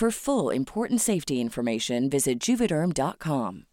[0.00, 3.66] For full important safety information, visit juvederm.com.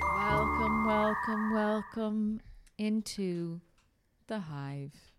[0.00, 2.40] Welcome, welcome, welcome
[2.78, 3.60] into
[4.28, 5.11] the hive.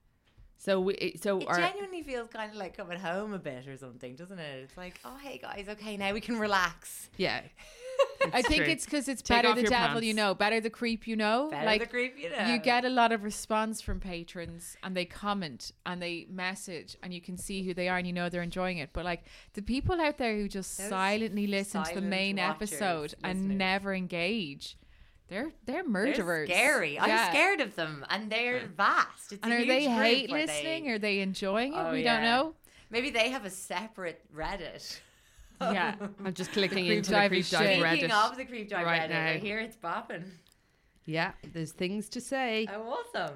[0.57, 3.67] So we, eh, so It our genuinely feels kind of like coming home a bit
[3.67, 4.63] or something, doesn't it?
[4.63, 7.09] It's like, oh, hey guys, okay, now we can relax.
[7.17, 7.41] yeah.
[8.33, 8.71] I think true.
[8.71, 11.15] it's because it's Take better off the your devil you know, better the creep you
[11.15, 11.49] know.
[11.51, 12.47] Better like the creep you know.
[12.47, 17.13] You get a lot of response from patrons, and they comment and they message, and
[17.13, 18.91] you can see who they are, and you know they're enjoying it.
[18.93, 19.23] But like
[19.53, 23.57] the people out there who just Those silently listen to the main watchers, episode and
[23.57, 24.77] never engage,
[25.33, 26.49] they're they're They're murderers.
[26.49, 26.93] scary.
[26.95, 27.03] Yeah.
[27.03, 29.31] I'm scared of them, and they're vast.
[29.33, 30.83] It's And a are they huge group hate listening?
[30.85, 31.77] They, Are they enjoying it?
[31.79, 32.13] Oh, we yeah.
[32.15, 32.55] don't know.
[32.89, 34.99] maybe they have a separate Reddit.
[35.61, 35.95] Yeah.
[36.25, 37.79] I'm just clicking creep into the dive creep is dive shit.
[37.87, 38.31] Speaking Reddit.
[38.31, 40.23] of the creep dive right Reddit, I hear it's bopping.
[41.05, 42.67] Yeah, there's things to say.
[42.73, 43.35] Oh, awesome.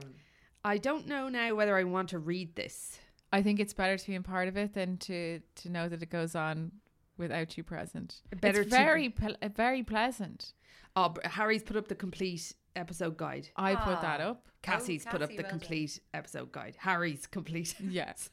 [0.64, 3.00] I don't know now whether I want to read this.
[3.34, 6.02] I think it's better to be a part of it than to to know that
[6.02, 6.72] it goes on
[7.18, 8.22] without you present.
[8.42, 10.54] Better it's very ple- very pleasant.
[11.00, 13.48] Oh, Harry's put up the complete episode guide.
[13.56, 14.30] I put that Ah.
[14.32, 14.44] up.
[14.64, 15.60] Cassie's put up Cassie, the well done.
[15.60, 16.76] complete episode guide.
[16.80, 17.76] Harry's complete.
[17.90, 18.30] Yes,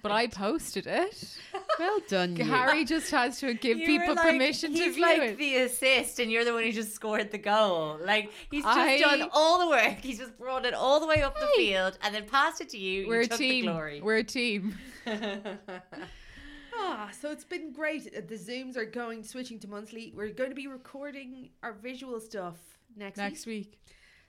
[0.00, 1.36] but I posted it.
[1.80, 2.44] well done, you.
[2.44, 5.38] Harry just has to give You were people like- permission to he's view like it.
[5.38, 7.98] the assist, and you're the one who just scored the goal.
[8.02, 9.98] Like he's just I- done all the work.
[10.00, 12.78] He's just brought it all the way up the field and then passed it to
[12.78, 13.08] you.
[13.08, 13.66] We're you a took team.
[13.66, 14.00] The glory.
[14.00, 14.78] We're a team.
[16.78, 18.06] Ah, so it's been great.
[18.16, 20.12] Uh, The Zooms are going switching to monthly.
[20.14, 22.58] We're going to be recording our visual stuff
[22.96, 23.66] next Next week.
[23.72, 23.80] week.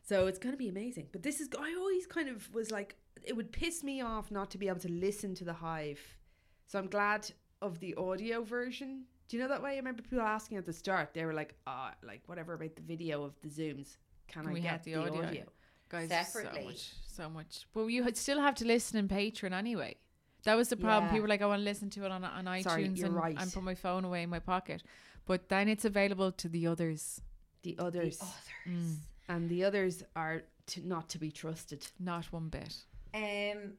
[0.04, 1.08] So it's going to be amazing.
[1.12, 4.50] But this is I always kind of was like it would piss me off not
[4.52, 6.00] to be able to listen to the hive.
[6.68, 7.30] So I'm glad
[7.62, 9.04] of the audio version.
[9.28, 9.74] Do you know that way?
[9.74, 11.14] I remember people asking at the start.
[11.14, 13.98] They were like, "Ah, like whatever about the video of the Zooms?
[14.30, 15.44] Can, Can I we get have the the, audio?" audio?
[15.90, 16.62] Guys, Separately.
[16.62, 17.66] so much, so much.
[17.74, 19.96] But you had- still have to listen in Patreon anyway.
[20.44, 21.06] That was the problem.
[21.06, 21.12] Yeah.
[21.12, 23.16] People were like, I want to listen to it on on iTunes Sorry, you're and,
[23.16, 23.36] right.
[23.38, 24.84] and put my phone away in my pocket.
[25.26, 27.22] But then it's available to the others.
[27.64, 28.96] The others, Others.
[29.28, 31.86] and the others are to, not to be trusted.
[32.00, 32.76] Not one bit.
[33.14, 33.74] Um,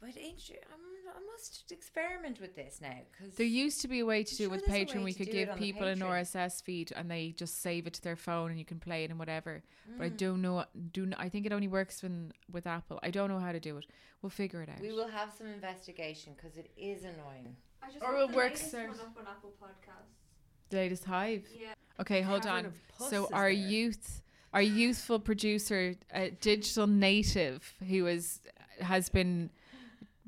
[0.00, 0.80] but ain't you, I'm,
[1.16, 4.36] I must experiment with this now because There used to be a way to I'm
[4.36, 5.04] do it sure with there's a Patreon.
[5.04, 8.50] We could give people an RSS feed and they just save it to their phone
[8.50, 9.62] and you can play it and whatever.
[9.96, 10.04] But Mm.
[10.04, 10.64] I don't know.
[10.92, 12.98] Do n- I think it only works when, with Apple.
[13.02, 13.86] I don't know how to do it.
[14.20, 14.80] We'll figure it out.
[14.80, 17.56] we will have some investigation because it is annoying.
[17.82, 20.68] I just Or looked it the works latest one up on Apple Podcasts.
[20.70, 21.46] The latest Hive.
[21.58, 21.74] Yeah.
[22.00, 22.66] Okay, hold Cavern
[22.98, 23.08] on.
[23.08, 23.50] So our there.
[23.52, 24.22] youth,
[24.52, 28.40] our youthful producer, uh, digital native, who is
[28.80, 29.50] has been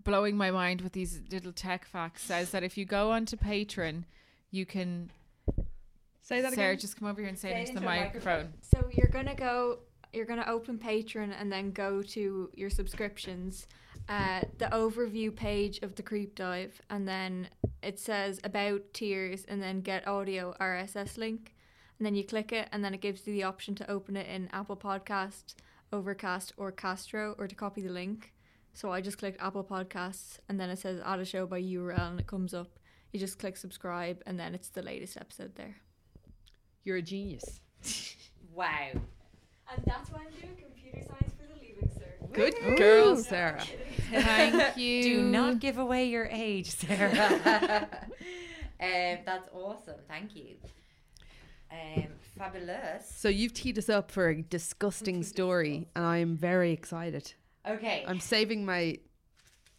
[0.09, 4.05] blowing my mind with these little tech facts, says that if you go onto Patreon,
[4.51, 5.11] you can.
[6.23, 6.81] Say that Sarah, again.
[6.81, 8.53] just come over here and say Say it it into the into a microphone.
[8.63, 9.81] So you're gonna go.
[10.13, 13.67] You're gonna open Patreon and then go to your subscriptions,
[14.09, 17.49] uh, the overview page of the Creep Dive, and then
[17.83, 21.55] it says about tiers, and then get audio RSS link,
[21.99, 24.27] and then you click it, and then it gives you the option to open it
[24.27, 25.55] in Apple Podcast
[25.93, 28.33] Overcast, or Castro, or to copy the link.
[28.75, 32.11] So I just clicked Apple Podcasts, and then it says add a show by URL,
[32.11, 32.79] and it comes up.
[33.13, 35.77] You just click subscribe, and then it's the latest episode there.
[36.85, 37.61] You're a genius.
[38.55, 38.91] Wow.
[38.93, 42.33] And that's why I'm doing computer science for the Leaving Cert.
[42.33, 43.63] Good girl, Sarah.
[44.11, 45.03] Thank you.
[45.05, 47.87] Do not give away your age, Sarah.
[48.81, 49.95] um, that's awesome.
[50.09, 50.57] Thank you.
[51.71, 53.09] Um, fabulous.
[53.15, 57.35] So you've teed us up for a disgusting story, and I am very excited.
[57.69, 58.05] Okay.
[58.07, 58.99] I'm saving my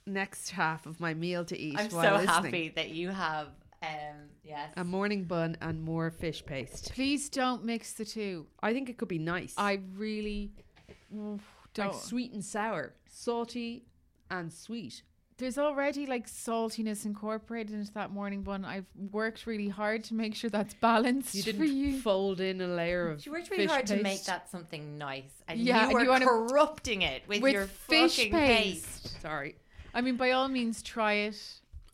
[0.06, 1.78] next half of my meal to eat.
[1.78, 2.28] I'm so listening.
[2.28, 3.48] happy that you have,
[3.82, 4.72] um, yes.
[4.78, 6.92] A morning bun and more fish paste.
[6.94, 8.48] Please don't mix the two.
[8.62, 9.54] I think it could be nice.
[9.58, 10.52] I really
[11.12, 11.42] don't.
[11.78, 13.86] like sweet and sour, salty
[14.30, 15.04] and sweet.
[15.40, 18.66] There's already like saltiness incorporated into that morning bun.
[18.66, 22.00] I've worked really hard to make sure that's balanced You didn't you.
[22.02, 23.22] fold in a layer of.
[23.24, 26.20] She worked really fish hard to make that something nice, and Yeah, you and were
[26.20, 29.04] you corrupting it with, with your fish fucking paste.
[29.04, 29.22] paste.
[29.22, 29.56] Sorry,
[29.94, 31.42] I mean, by all means, try it.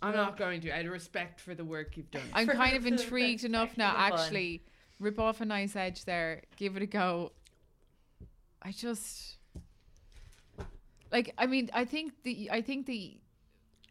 [0.02, 0.72] I'm not going to.
[0.72, 2.24] Out of respect for the work you've done.
[2.34, 3.92] I'm kind of intrigued enough now.
[3.92, 4.26] spectacle of fun.
[4.26, 4.64] Actually,
[5.00, 6.42] rip off a nice edge there.
[6.58, 7.32] Give it a go.
[8.62, 9.38] I just
[11.12, 11.32] like.
[11.38, 12.50] I mean, I think the.
[12.52, 13.20] I think the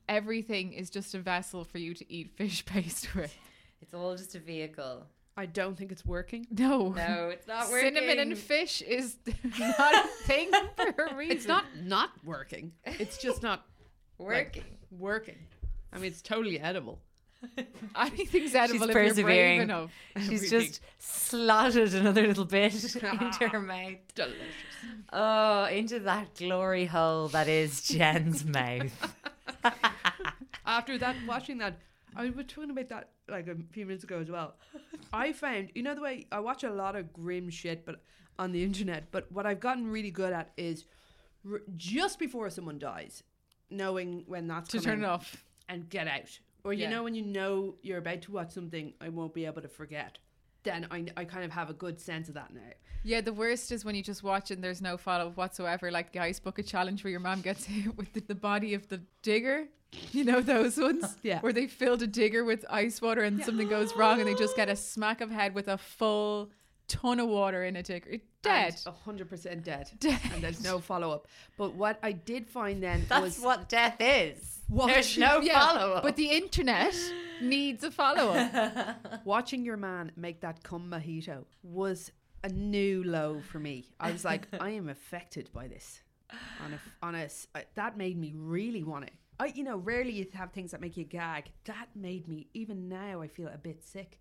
[0.09, 3.37] everything is just a vessel for you to eat fish paste with.
[3.81, 5.07] It's all just a vehicle.
[5.37, 6.47] I don't think it's working.
[6.51, 7.95] No, No, it's not working.
[7.95, 9.17] Cinnamon and fish is
[9.59, 11.37] not a thing for a reason.
[11.37, 12.73] It's not not working.
[12.85, 13.65] It's just not
[14.19, 14.65] like, working.
[14.93, 15.39] working.
[15.93, 17.01] I mean, it's totally edible.
[17.97, 19.17] Anything's edible if persevering.
[19.17, 19.91] you're brave enough.
[20.17, 20.61] She's Everything.
[20.61, 23.99] just slotted another little bit into her mouth.
[24.15, 24.39] Delicious.
[25.13, 29.15] Oh, into that glory hole that is Jen's mouth.
[30.67, 31.79] After that, watching that,
[32.17, 34.55] I was talking about that like a few minutes ago as well.
[35.13, 38.03] I found, you know, the way I watch a lot of grim shit, but
[38.39, 39.11] on the internet.
[39.11, 40.85] But what I've gotten really good at is
[41.51, 43.23] r- just before someone dies,
[43.71, 45.45] knowing when that's To turn it off.
[45.69, 46.39] and get out.
[46.65, 46.91] Or you Yeah.
[46.91, 50.19] know when you know you're about to watch something I won't be able to forget.
[50.65, 52.61] Then I, I kind of have a good sense of that now.
[53.05, 56.13] Yeah, the worst is when you just watch and there's no follow up whatsoever, like
[56.13, 59.03] the ice bucket challenge where your mom gets hit with the, the body of the
[59.23, 59.67] digger.
[60.11, 61.17] You know those ones?
[61.23, 61.41] Yeah.
[61.41, 64.57] Where they filled a digger with ice water and something goes wrong and they just
[64.57, 66.51] get a smack of head with a full
[66.89, 68.19] ton of water in a digger.
[68.45, 68.81] Dead.
[68.87, 69.91] A hundred percent dead.
[69.99, 70.21] Dead.
[70.33, 71.27] And there's no follow up.
[71.57, 74.61] But what I did find then That's was what death is.
[74.69, 76.03] Watch- There's no Yeah, follow up.
[76.03, 76.95] But the internet
[77.43, 79.23] needs a follow up.
[79.25, 82.11] watching your man make that cum mojito was
[82.43, 83.87] a new low for me.
[83.99, 86.01] I was like, I am affected by this.
[86.65, 89.13] On a, on a, s- uh, that made me really want it.
[89.39, 91.47] I, you know, rarely you have things that make you gag.
[91.65, 94.21] That made me, even now, I feel a bit sick.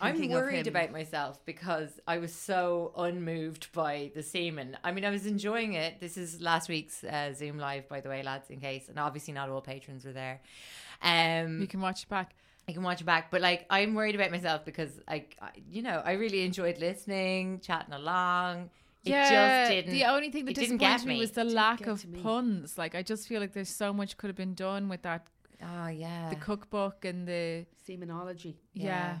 [0.00, 0.74] I'm thinking of worried him.
[0.74, 4.76] about myself because I was so unmoved by the semen.
[4.84, 6.00] I mean, I was enjoying it.
[6.00, 9.34] This is last week's uh, Zoom live, by the way, lads, in case, and obviously
[9.34, 10.40] not all patrons were there.
[11.02, 12.34] Um, you can watch it back.
[12.68, 15.38] I can watch it back, but like I'm worried about myself because like
[15.70, 18.70] you know I really enjoyed listening, chatting along.
[19.04, 19.92] It yeah, just didn't.
[19.92, 21.20] the only thing that it didn't disappointed get me me.
[21.20, 22.76] was the lack of puns.
[22.76, 25.26] Like I just feel like there's so much could have been done with that
[25.62, 28.56] oh yeah, the cookbook and the Semenology.
[28.74, 29.18] yeah.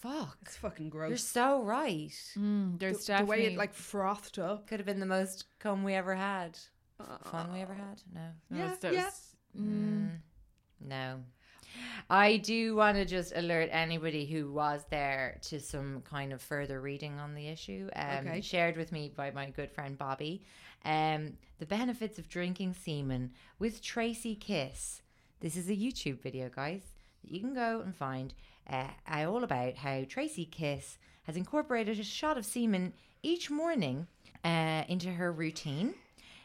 [0.00, 1.08] Fuck, It's fucking gross.
[1.08, 2.12] you're so right.
[2.36, 4.66] Mm, there's the, the way it like frothed up.
[4.68, 6.56] Could have been the most cum we ever had.
[7.24, 8.02] Fun we ever had.
[8.14, 8.20] No.
[8.50, 9.60] there was Yeah, those- yeah.
[9.60, 10.10] Mm.
[10.80, 11.20] No.
[12.10, 16.80] I do want to just alert anybody who was there to some kind of further
[16.80, 18.40] reading on the issue, um, Okay.
[18.40, 20.42] shared with me by my good friend Bobby.
[20.84, 25.02] Um, the benefits of drinking semen with Tracy Kiss.
[25.40, 26.82] This is a YouTube video, guys,
[27.22, 28.32] that you can go and find
[28.70, 34.06] uh, all about how Tracy Kiss has incorporated a shot of semen each morning
[34.44, 35.94] uh, into her routine.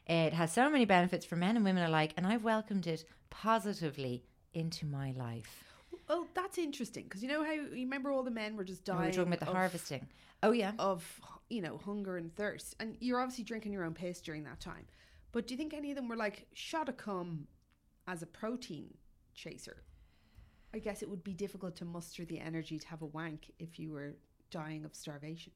[0.07, 4.23] It has so many benefits for men and women alike, and I've welcomed it positively
[4.53, 5.63] into my life.
[6.09, 8.93] Well, that's interesting because you know how you remember all the men were just We
[8.93, 9.05] dying.
[9.05, 10.07] were talking about the of- harvesting.
[10.41, 10.73] Oh yeah.
[10.77, 14.59] of you know hunger and thirst, and you're obviously drinking your own piss during that
[14.59, 14.85] time.
[15.31, 17.47] But do you think any of them were like shot a cum
[18.07, 18.93] as a protein
[19.33, 19.77] chaser?
[20.73, 23.77] I guess it would be difficult to muster the energy to have a wank if
[23.79, 24.15] you were
[24.51, 25.51] dying of starvation.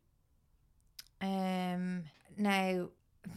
[1.22, 2.04] Um.
[2.38, 2.90] Now,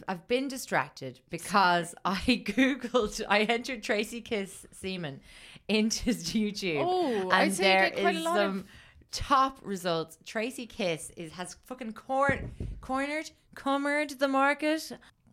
[0.07, 5.21] I've been distracted because I googled, I entered Tracy Kiss semen
[5.67, 6.83] into YouTube.
[6.85, 8.65] Oh, and I'd there is lot of- some
[9.11, 10.17] top results.
[10.25, 12.39] Tracy Kiss is has fucking cor-
[12.81, 14.91] cornered, cornered the market.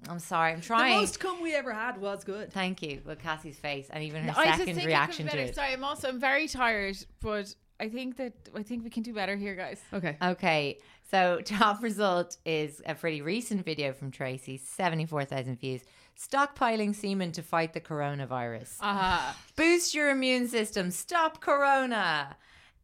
[0.09, 0.95] I'm sorry, I'm trying.
[0.95, 2.53] The most cum we ever had was good.
[2.53, 3.01] Thank you.
[3.05, 5.37] Well, Cassie's face and even her I just second think it could reaction be to
[5.37, 5.49] better.
[5.51, 5.55] it.
[5.55, 9.13] Sorry, I'm also I'm very tired, but I think that I think we can do
[9.13, 9.81] better here, guys.
[9.93, 10.17] Okay.
[10.23, 10.79] Okay,
[11.11, 15.83] so top result is a pretty recent video from Tracy, 74,000 views.
[16.19, 18.77] Stockpiling semen to fight the coronavirus.
[18.81, 20.91] Ah, Boost your immune system.
[20.91, 22.37] Stop corona.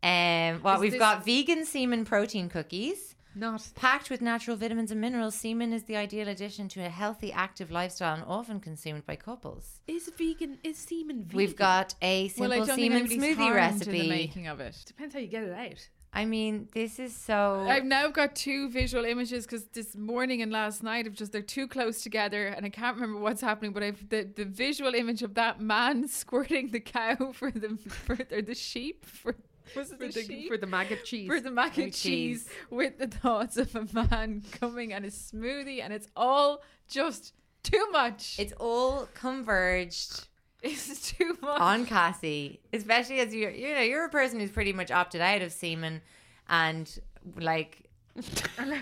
[0.05, 3.14] Um, well, Is we've this- got vegan semen protein cookies.
[3.35, 3.69] Not.
[3.75, 7.71] Packed with natural vitamins and minerals, semen is the ideal addition to a healthy, active
[7.71, 9.81] lifestyle and often consumed by couples.
[9.87, 10.59] Is vegan?
[10.63, 11.37] Is semen vegan?
[11.37, 14.09] We've got a simple well, I don't semen think anybody's smoothie harmed in the recipe.
[14.09, 14.83] making of it.
[14.87, 15.89] Depends how you get it out.
[16.17, 17.67] I mean, this is so.
[17.69, 21.43] I've now got two visual images because this morning and last night of just they're
[21.43, 23.73] too close together and I can't remember what's happening.
[23.73, 28.15] But I've the, the visual image of that man squirting the cow for the for
[28.17, 29.35] the sheep for
[29.77, 31.27] was it For the, the, sheep for the maggot cheese.
[31.29, 32.49] for the mac and With cheese cheese.
[32.71, 37.87] with the thoughts of a man coming and a smoothie and it's all just too
[37.93, 38.37] much.
[38.39, 40.27] it's all converged
[40.63, 41.61] it's too much.
[41.61, 45.43] on Cassie, especially as you're, you know, you're a person who's pretty much opted out
[45.43, 46.01] of semen,
[46.49, 46.99] and
[47.39, 47.83] like,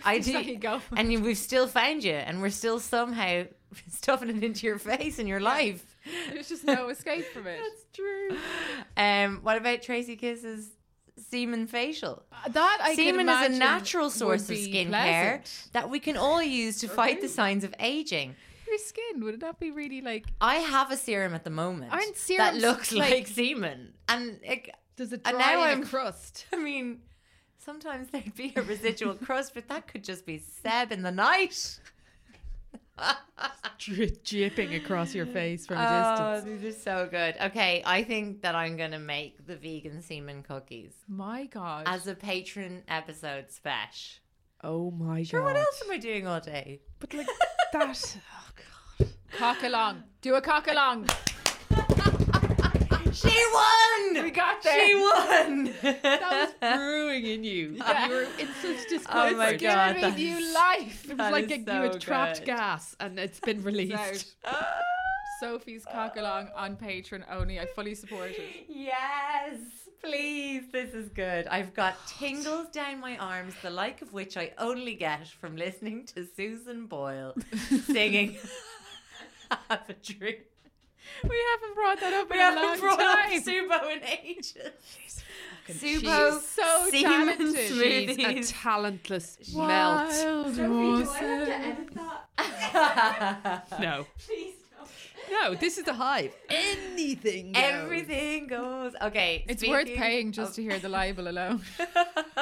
[0.05, 0.81] I Just do, let go.
[0.97, 3.45] and we've still found you, and we're still somehow
[3.91, 5.92] stuffing it into your face in your life.
[6.33, 7.61] There's just no escape from it.
[7.63, 8.37] That's true.
[8.97, 10.71] Um, what about Tracy Kiss's
[11.17, 12.23] semen facial?
[12.49, 15.69] that I can semen is a natural source of skincare pleasant.
[15.73, 18.35] that we can all use to fight the signs of aging.
[18.67, 21.93] Your skin would it not be really like I have a serum at the moment
[21.93, 25.69] Aren't serums that looks like, like- semen, and it, Does it And dry now in
[25.69, 26.47] I'm- crust?
[26.53, 27.01] I mean,
[27.59, 31.81] sometimes there'd be a residual crust, but that could just be Seb in the night.
[33.79, 36.45] Dri- dripping across your face from a oh, distance.
[36.47, 37.35] Oh, these are so good.
[37.43, 41.85] Okay, I think that I'm gonna make the vegan semen cookies my god.
[41.87, 44.21] as a patron episode special.
[44.65, 45.47] Oh my Sure, god.
[45.47, 46.81] what else am I doing all day?
[47.01, 47.39] But like that.
[47.75, 48.49] Oh
[48.99, 49.09] god.
[49.33, 50.03] cock along.
[50.21, 51.09] Do a cock along.
[55.27, 55.97] There.
[56.03, 57.77] That was brewing in you.
[57.79, 58.07] Yeah.
[58.09, 59.37] You were in such Oh discomfort.
[59.39, 61.11] my Giving God, new life.
[61.11, 62.47] It was like a, you so had trapped good.
[62.47, 64.35] gas and it's been released.
[65.41, 67.59] Sophie's cock along on Patreon only.
[67.59, 68.67] I fully support it.
[68.69, 69.57] Yes,
[70.03, 70.63] please.
[70.71, 71.49] This is good.
[71.49, 76.07] I've got tingles down my arms, the like of which I only get from listening
[76.15, 77.35] to Susan Boyle
[77.87, 78.37] singing
[79.69, 80.39] Have a Drink.
[81.29, 83.33] We haven't brought that up We in a haven't long brought time.
[83.39, 84.57] up Subo in ages.
[85.67, 87.03] She's Subo, so semen
[87.37, 87.57] talented.
[87.69, 88.53] She's a smoothies.
[88.63, 90.09] talentless melt.
[90.09, 91.09] Wild horses.
[93.81, 94.07] No.
[94.27, 94.55] Please
[95.31, 96.35] No, this is the hype.
[96.51, 97.53] Anything.
[97.53, 97.63] goes.
[97.65, 98.93] Everything goes.
[99.01, 99.45] Okay.
[99.49, 101.63] It's worth paying just of- to hear the libel alone.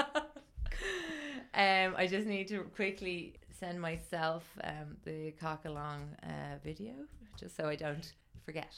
[1.55, 6.93] um, I just need to quickly send myself um, the cock along uh, video
[7.39, 8.13] just so I don't
[8.45, 8.75] forget.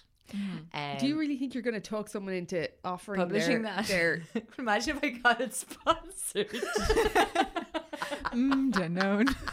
[0.73, 3.87] Um, Do you really think you're going to talk someone into offering publishing their, that?
[3.87, 4.23] their
[4.59, 6.49] Imagine if I got it sponsored.
[8.33, 9.35] mm, Danone.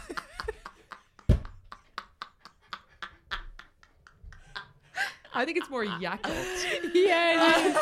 [5.32, 6.90] I think it's more Yakult.
[6.94, 7.74] yeah.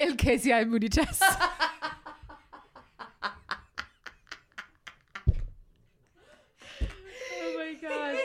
[0.00, 1.20] El que si hay muchas.
[6.82, 8.16] oh my god.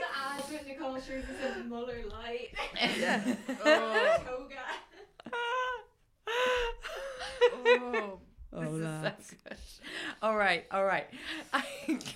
[0.85, 2.49] As with Nicole Scherzer said Muller Light.
[3.65, 4.17] Oh.
[4.25, 4.55] Toga.
[7.53, 8.19] Oh.
[8.53, 9.57] Oh, This is so good.
[10.21, 11.07] All right, all right.
[11.53, 11.63] I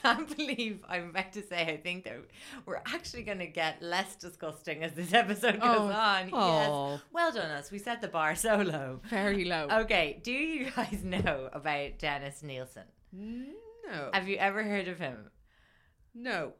[0.01, 1.61] can't believe I'm about to say.
[1.65, 2.17] I think that
[2.65, 5.91] we're actually going to get less disgusting as this episode goes Oh.
[5.91, 6.29] on.
[6.33, 6.91] Oh.
[6.91, 7.01] Yes.
[7.13, 7.71] Well done, us.
[7.71, 8.99] We set the bar so low.
[9.09, 9.67] Very low.
[9.71, 12.83] Okay, do you guys know about Dennis Nilsen?
[13.13, 14.09] No.
[14.13, 15.29] Have you ever heard of him?
[16.13, 16.51] No.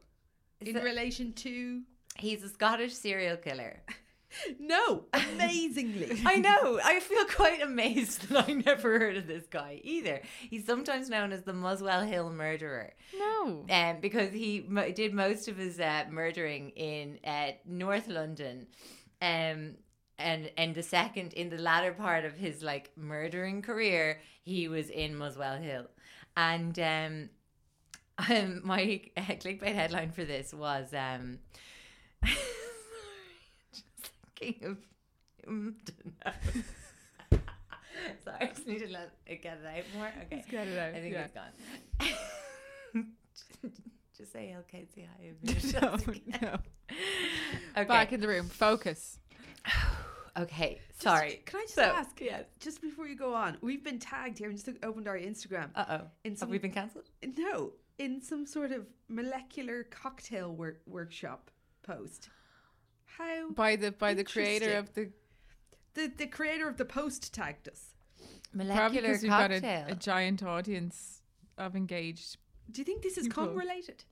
[0.60, 1.82] Is In that- relation to.
[2.18, 3.82] He's a Scottish serial killer.
[4.58, 5.04] No.
[5.12, 6.20] Amazingly.
[6.26, 6.78] I know.
[6.84, 10.20] I feel quite amazed that I never heard of this guy either.
[10.50, 12.92] He's sometimes known as the Muswell Hill murderer.
[13.18, 13.64] No.
[13.70, 18.66] um, because he mo- did most of his uh, murdering in uh, North London,
[19.22, 19.76] um,
[20.18, 24.90] and and the second in the latter part of his like murdering career, he was
[24.90, 25.86] in Muswell Hill,
[26.36, 27.30] and um,
[28.28, 31.38] um my uh, clickbait headline for this was um,
[32.26, 33.84] just
[34.38, 34.78] thinking of.
[35.48, 36.36] Um, dunno.
[38.24, 40.10] Sorry, I just need to let it get it out more.
[40.26, 41.24] Okay, Just get it out, I think yeah.
[41.24, 43.06] it's gone.
[44.16, 45.72] Just say LKCI.
[45.82, 45.96] No,
[46.42, 46.58] no.
[47.76, 47.84] Okay.
[47.88, 48.48] Back in the room.
[48.48, 49.18] Focus.
[50.38, 50.80] okay.
[50.88, 51.42] Just- Sorry.
[51.44, 52.18] Can I just So- ask?
[52.20, 52.42] Yeah.
[52.60, 55.68] Just before you go on, we've been tagged here and just opened our Instagram.
[55.74, 56.00] Uh oh.
[56.24, 57.10] In Have some- we been cancelled?
[57.36, 61.50] no, in some sort of molecular cocktail work workshop
[61.86, 62.28] post.
[63.04, 65.10] How By the by the creator of the
[65.94, 67.94] the the creator of the post tagged us.
[68.52, 71.22] Probably Molecular because we've got a, a giant audience
[71.58, 72.38] of engaged.
[72.70, 73.46] Do you think this is People.
[73.46, 74.04] cum related?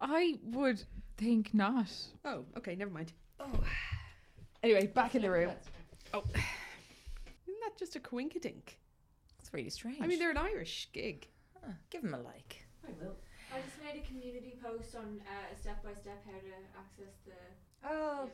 [0.00, 0.82] I would
[1.16, 1.90] think not.
[2.24, 3.12] Oh, okay, never mind.
[3.38, 3.60] Oh.
[4.62, 5.50] Anyway, back in the room.
[6.14, 6.22] Oh.
[6.34, 8.76] Isn't that just a coinkydink?
[9.38, 9.98] It's really strange.
[10.00, 11.28] I mean, they're an Irish gig.
[11.62, 12.64] Huh, give them a like.
[12.86, 12.92] I
[13.58, 17.32] just made a community post on uh, step by step how to access the.
[17.88, 18.28] Oh,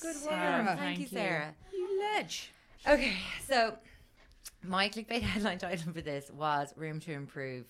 [0.00, 0.64] good Sarah.
[0.64, 0.78] work.
[0.78, 1.18] Thank you, Thank you.
[1.18, 1.54] Sarah.
[1.72, 2.50] You ledge.
[2.86, 3.14] Okay,
[3.46, 3.76] so
[4.62, 7.66] my clickbait headline title for this was "Room to Improve: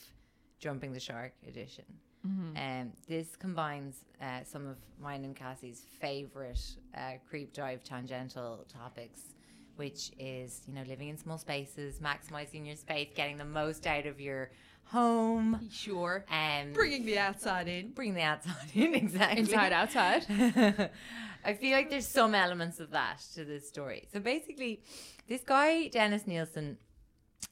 [0.59, 1.85] Jumping the Shark Edition."
[2.25, 6.61] Um, this combines uh, some of mine and Cassie's favorite
[6.97, 9.35] uh, creep dive tangential topics,
[9.75, 14.07] which is you know living in small spaces, maximizing your space, getting the most out
[14.07, 14.51] of your
[14.85, 16.25] home, Sure.
[16.31, 17.91] and Bringing the outside in.
[17.93, 20.27] bring the outside in exactly Inside, outside.
[21.45, 24.07] I feel like there's some elements of that to this story.
[24.12, 24.83] So basically,
[25.29, 26.79] this guy Dennis Nilsen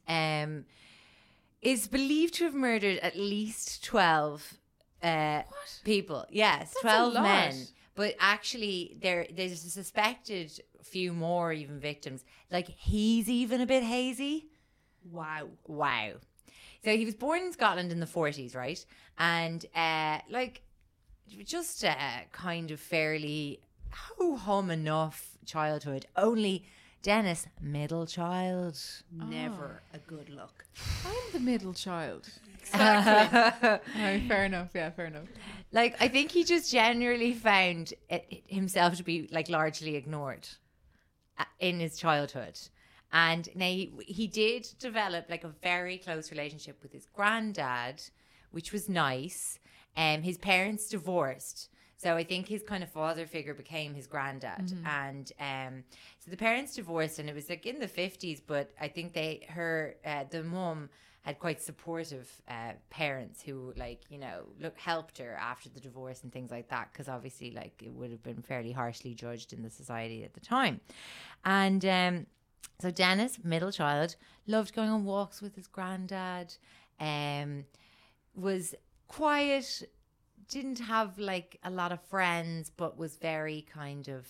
[0.06, 0.64] um,
[1.62, 4.54] is believed to have murdered at least twelve
[5.02, 5.42] uh,
[5.84, 6.24] people.
[6.30, 7.22] Yes, twelve lot.
[7.24, 7.66] men.
[7.96, 12.24] But actually, there there's a suspected few more even victims.
[12.50, 14.46] Like he's even a bit hazy.
[15.10, 15.48] Wow.
[15.66, 16.12] Wow.
[16.84, 18.84] So he was born in Scotland in the 40s, right?
[19.18, 20.62] And uh, like
[21.44, 21.94] just uh,
[22.32, 23.60] kind of fairly
[23.92, 26.06] ho hum enough childhood.
[26.16, 26.64] Only
[27.02, 28.78] Dennis, middle child.
[29.10, 30.64] Never a good look.
[31.06, 32.28] I'm the middle child.
[32.60, 34.28] Exactly.
[34.28, 34.68] fair enough.
[34.74, 35.24] Yeah, fair enough.
[35.72, 40.46] Like I think he just generally found it, himself to be like largely ignored
[41.38, 42.58] uh, in his childhood.
[43.12, 48.02] And now he, he did develop like a very close relationship with his granddad,
[48.52, 49.58] which was nice.
[49.96, 51.68] Um, his parents divorced.
[51.96, 54.72] So I think his kind of father figure became his granddad.
[54.86, 55.84] And um,
[56.18, 59.46] so the parents divorced and it was like in the 50s, but I think they,
[59.50, 60.88] her, uh, the mum
[61.22, 66.22] had quite supportive uh, parents who like, you know, look, helped her after the divorce
[66.22, 66.94] and things like that.
[66.94, 70.40] Cause obviously like it would have been fairly harshly judged in the society at the
[70.40, 70.80] time.
[71.44, 72.26] And, um,
[72.80, 76.54] so Dennis, middle child, loved going on walks with his granddad.
[76.98, 77.64] Um,
[78.34, 78.74] was
[79.08, 79.82] quiet,
[80.48, 84.26] didn't have like a lot of friends, but was very kind of,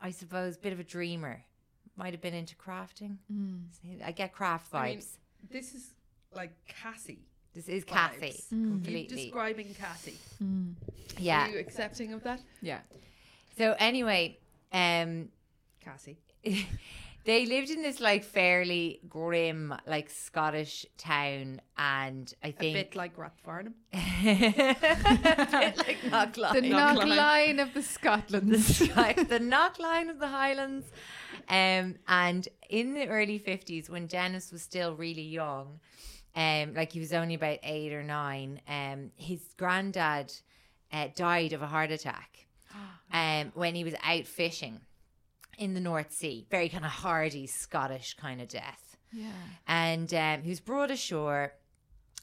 [0.00, 1.44] I suppose, bit of a dreamer.
[1.96, 3.18] Might have been into crafting.
[3.80, 4.78] See, I get craft vibes.
[4.80, 5.02] I mean,
[5.50, 5.90] this is
[6.34, 7.20] like Cassie.
[7.54, 7.88] this is vibes.
[8.20, 9.16] Cassie You completely.
[9.16, 10.18] describing Cassie.
[11.18, 11.46] yeah.
[11.46, 12.40] Are you accepting of that?
[12.60, 12.80] Yeah.
[13.56, 14.38] So anyway,
[14.72, 15.28] um,
[15.80, 16.18] Cassie.
[17.24, 23.16] they lived in this like fairly grim, like Scottish town, and I think bit like
[23.16, 23.72] Rathfarnham.
[23.92, 23.96] a
[25.50, 26.52] bit like Knocklyon.
[26.52, 27.16] The knock line.
[27.16, 28.52] line of the Scotland.
[28.52, 30.86] the, sky, the knock line of the Highlands.
[31.48, 35.80] Um, and in the early 50s, when Dennis was still really young,
[36.36, 40.32] um, like he was only about eight or nine, um, his granddad
[40.92, 42.46] uh, died of a heart attack
[43.12, 44.80] um, when he was out fishing
[45.58, 46.46] in the North Sea.
[46.50, 48.96] Very kind of hardy Scottish kind of death.
[49.12, 49.26] Yeah.
[49.68, 51.52] And um, he was brought ashore.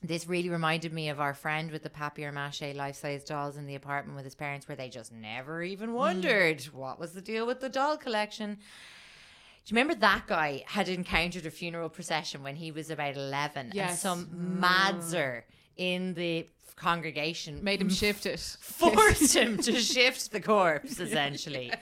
[0.03, 3.67] This really reminded me of our friend with the papier mache life size dolls in
[3.67, 7.45] the apartment with his parents, where they just never even wondered what was the deal
[7.45, 8.55] with the doll collection.
[8.55, 13.67] Do you remember that guy had encountered a funeral procession when he was about 11?
[13.67, 14.01] And Yes.
[14.01, 14.27] some
[14.59, 15.43] madzer
[15.77, 18.39] in the congregation Made him shift it.
[18.39, 21.71] forced him to shift the corpse, essentially.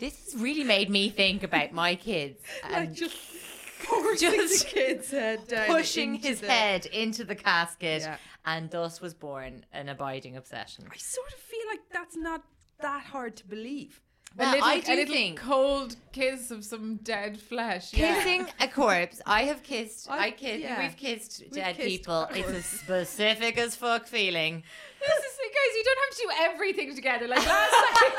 [0.00, 3.14] This has really made me think about my kids and just
[3.80, 5.66] forcing just the kid's head down.
[5.66, 8.16] pushing his the- head into the casket, Yeah.
[8.44, 10.86] and thus was born an abiding obsession.
[10.90, 12.42] I sort of feel like that's not
[12.80, 14.00] that hard to believe.
[14.36, 17.92] Well, a little, I a do little think cold kiss of some dead flesh.
[17.92, 18.14] Yeah.
[18.14, 19.20] kissing a corpse.
[19.26, 20.08] I have kissed.
[20.08, 20.60] I, I- kissed.
[20.62, 20.80] yeah.
[20.80, 22.28] We've kissed We've dead kissed people.
[22.32, 24.62] It's a specific as fuck feeling.
[25.00, 25.29] This is
[25.60, 27.26] guys, you don't have to do everything together.
[27.28, 28.18] Like last time it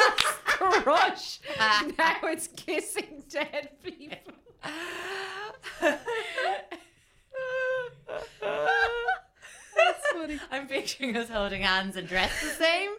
[0.62, 1.40] was crush.
[1.98, 4.34] now it's kissing dead people.
[9.76, 10.40] That's funny.
[10.52, 12.92] I'm picturing us holding hands and dressed the same.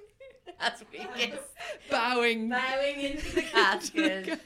[0.61, 1.39] That's we kiss.
[1.91, 2.49] Bowing.
[2.49, 4.41] bowing into the casket.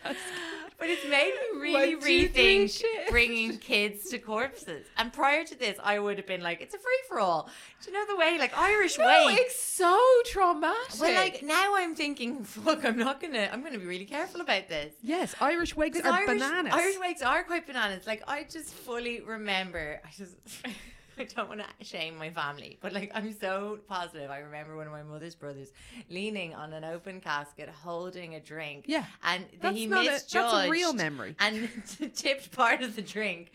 [0.78, 4.84] But it's made me really One, two, three, rethink bringing kids to corpses.
[4.98, 7.48] And prior to this, I would have been like, it's a free for all.
[7.82, 9.32] Do you know the way, like Irish No, way?
[9.38, 11.00] it's so traumatic.
[11.00, 14.68] well, like now I'm thinking, fuck, I'm not gonna, I'm gonna be really careful about
[14.68, 14.92] this.
[15.02, 16.74] Yes, Irish wakes are Irish, bananas.
[16.74, 18.06] Irish wakes are quite bananas.
[18.06, 20.34] Like I just fully remember, I just
[21.18, 24.30] I don't want to shame my family, but like I'm so positive.
[24.30, 25.72] I remember one of my mother's brothers
[26.10, 28.84] leaning on an open casket, holding a drink.
[28.86, 29.04] Yeah.
[29.24, 30.34] and That's he not a- misjudged.
[30.34, 31.34] that's a real memory.
[31.38, 31.68] and
[32.14, 33.50] tipped part of the drink.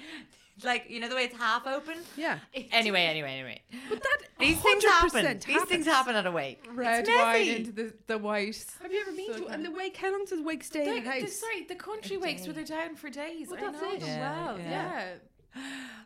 [0.63, 1.95] Like you know the way it's half open.
[2.15, 2.37] Yeah.
[2.71, 3.61] Anyway, anyway, anyway.
[3.89, 5.39] But that These things 100% happen.
[5.47, 6.63] These things happen at a wake.
[6.73, 8.63] Red It's wine into the, the white.
[8.81, 9.97] Have you ever been to and the wake?
[9.97, 11.21] How long does wake stay The, in the house?
[11.21, 13.47] the, sorry, the country wakes where they're down for days.
[13.49, 13.91] Well, I that's know.
[13.93, 14.01] it.
[14.01, 14.55] Yeah, Wow.
[14.57, 14.69] yeah.
[14.69, 15.05] Yeah.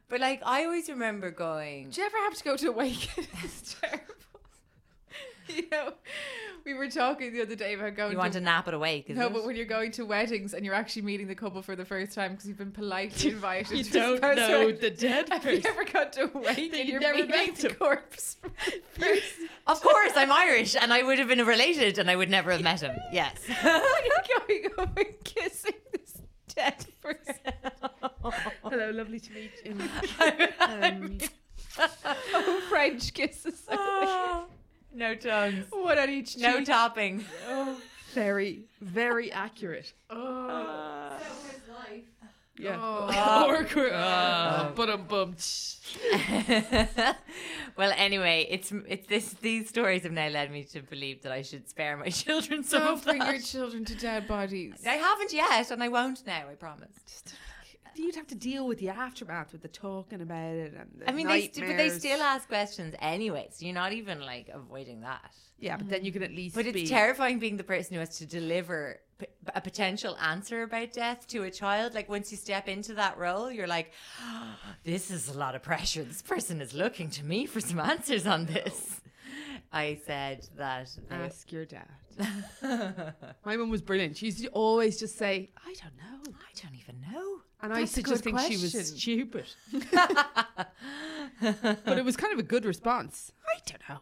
[0.08, 1.90] But like I always remember going.
[1.90, 3.10] Do you ever have to go to a wake?
[3.44, 4.02] it's terrible.
[5.48, 5.94] You know,
[6.66, 9.08] we were talking the other day about going You want to nap at a wake?
[9.10, 9.34] No, it?
[9.34, 12.14] but when you're going to weddings and you're actually meeting the couple for the first
[12.14, 15.70] time because you've been politely invited, You to don't know the dead Have you person.
[15.72, 17.76] ever got to a wake and you you're never meeting met the him.
[17.76, 18.38] corpse?
[19.68, 22.62] Of course, I'm Irish, and I would have been related, and I would never have
[22.64, 22.96] met him.
[23.12, 23.36] Yes.
[23.48, 26.18] you're going up and kissing this
[26.56, 27.36] dead person.
[28.64, 29.76] Hello, lovely to meet you.
[30.60, 31.18] Um,
[32.34, 33.68] oh, French kisses.
[34.94, 35.66] no tongues.
[35.72, 36.68] One on each No cheek.
[36.68, 37.26] topping.
[38.14, 39.94] Very, very accurate.
[40.10, 41.18] Oh.
[42.58, 42.78] Yeah.
[42.80, 43.10] Oh.
[43.12, 43.92] Awkward.
[43.94, 45.36] Oh, but um, bum.
[47.76, 49.34] well, anyway, it's it's this.
[49.34, 52.82] These stories have now led me to believe that I should spare my children some
[52.84, 53.34] Don't of bring that.
[53.34, 54.76] your children to dead bodies.
[54.88, 56.44] I haven't yet, and I won't now.
[56.50, 57.24] I promise.
[57.96, 61.14] You'd have to deal with the aftermath, with the talking about it, and the I
[61.14, 65.02] mean, they st- but they still ask questions anyway, so you're not even like avoiding
[65.02, 65.32] that.
[65.60, 66.56] Yeah, but then you can at least.
[66.56, 70.64] But it's be, terrifying being the person who has to deliver p- a potential answer
[70.64, 71.94] about death to a child.
[71.94, 73.94] Like once you step into that role, you're like,
[74.84, 76.04] this is a lot of pressure.
[76.04, 79.00] This person is looking to me for some answers on this.
[79.72, 80.90] I said that.
[81.10, 81.88] they- Ask your dad.
[83.46, 84.18] My mum was brilliant.
[84.18, 87.42] She used to always just say, "I don't know," I don't even know.
[87.66, 89.46] And I used That's to just good think she was stupid.
[91.42, 93.32] but it was kind of a good response.
[93.48, 94.00] I don't know.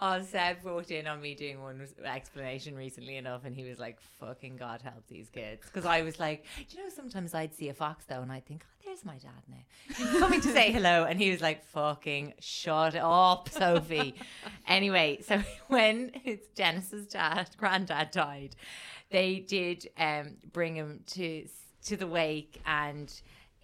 [0.00, 4.00] Oh, Seb walked in on me doing one explanation recently enough, and he was like,
[4.20, 7.68] "Fucking God help these kids." Because I was like, "Do you know?" Sometimes I'd see
[7.68, 10.72] a fox though, and I'd think, "Oh, there's my dad now, He's coming to say
[10.72, 14.14] hello," and he was like, "Fucking shut up, Sophie."
[14.66, 18.56] anyway, so when it's Dennis's dad, granddad died,
[19.10, 21.46] they did um, bring him to
[21.84, 23.12] to the wake and.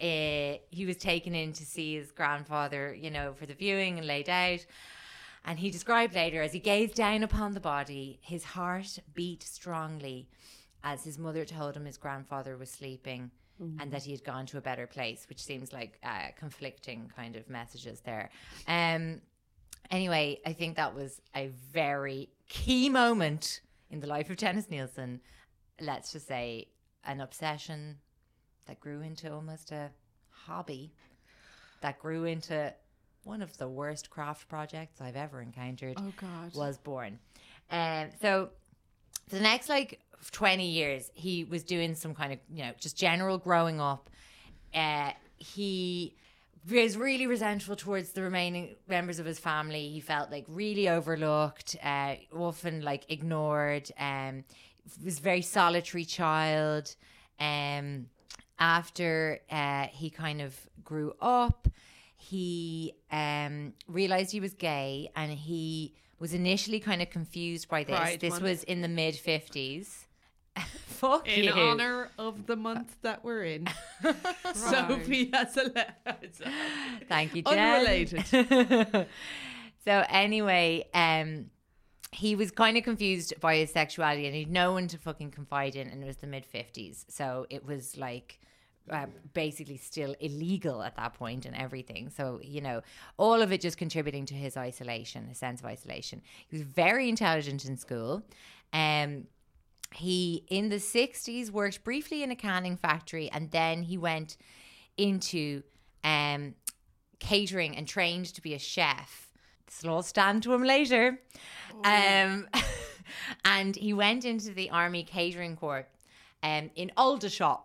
[0.03, 4.07] Uh, he was taken in to see his grandfather, you know, for the viewing and
[4.07, 4.65] laid out.
[5.45, 10.27] And he described later as he gazed down upon the body, his heart beat strongly
[10.83, 13.31] as his mother told him his grandfather was sleeping
[13.79, 17.37] and that he had gone to a better place, which seems like uh, conflicting kind
[17.37, 18.31] of messages there.
[18.67, 19.21] Um,
[19.91, 25.21] anyway, I think that was a very key moment in the life of Dennis Nilsen.
[25.79, 26.69] Let's just say
[27.05, 27.99] an obsession
[28.71, 29.91] that grew into almost a
[30.31, 30.93] hobby
[31.83, 32.73] that grew into
[33.25, 36.55] one of the worst craft projects I've ever encountered Oh God.
[36.55, 37.19] was born.
[37.73, 38.51] Um, so
[39.29, 39.99] the next like
[40.31, 44.09] 20 years, he was doing some kind of, you know, just general growing up.
[44.73, 46.15] Uh, he
[46.71, 49.89] was really resentful towards the remaining members of his family.
[49.89, 53.91] He felt like really overlooked, uh, often like ignored.
[53.99, 54.45] Um,
[55.05, 56.95] was a very solitary child.
[57.41, 58.07] Um,
[58.61, 61.67] after uh, he kind of grew up,
[62.17, 67.97] he um, realized he was gay and he was initially kind of confused by this.
[67.97, 68.43] Pride this Month.
[68.43, 70.05] was in the mid 50s.
[70.87, 71.53] Fuck In you.
[71.53, 73.69] honor of the month that we're in,
[74.55, 75.95] Sophie has a letter.
[77.09, 77.59] Thank you, Jen.
[77.59, 79.07] Unrelated.
[79.83, 81.47] so anyway, um,
[82.13, 85.75] he was kind of confused by his sexuality, and he'd no one to fucking confide
[85.75, 88.39] in, and it was the mid fifties, so it was like.
[88.89, 92.11] Uh, basically still illegal at that point and everything.
[92.11, 92.83] So you know
[93.19, 96.23] all of it just contributing to his isolation his sense of isolation.
[96.49, 98.23] He was very intelligent in school.
[98.73, 99.27] Um
[99.93, 104.37] he in the 60s worked briefly in a canning factory and then he went
[104.97, 105.63] into
[106.03, 106.55] um
[107.21, 109.31] catering and trained to be a chef.
[109.67, 111.21] This will all stand to him later.
[111.85, 112.49] Um,
[113.45, 115.87] and he went into the army catering corps
[116.43, 117.65] um, in Aldershot,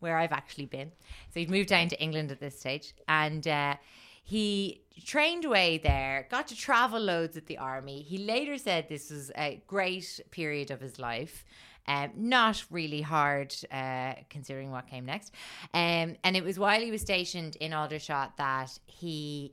[0.00, 0.90] where I've actually been.
[1.32, 2.94] So he'd moved down to England at this stage.
[3.08, 3.76] And uh,
[4.22, 8.02] he trained away there, got to travel loads with the army.
[8.02, 11.44] He later said this was a great period of his life.
[11.86, 15.34] Um, not really hard uh, considering what came next.
[15.74, 19.52] Um, and it was while he was stationed in Aldershot that he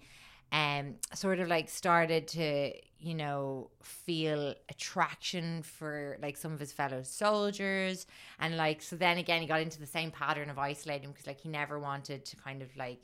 [0.51, 6.71] um, sort of like started to, you know, feel attraction for like some of his
[6.71, 8.07] fellow soldiers.
[8.39, 11.41] And like, so then again, he got into the same pattern of isolating because like
[11.41, 13.01] he never wanted to kind of like,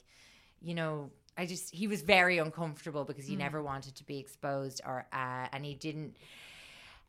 [0.62, 4.82] you know, I just he was very uncomfortable because he never wanted to be exposed
[4.86, 6.16] or uh, and he didn't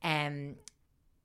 [0.03, 0.57] um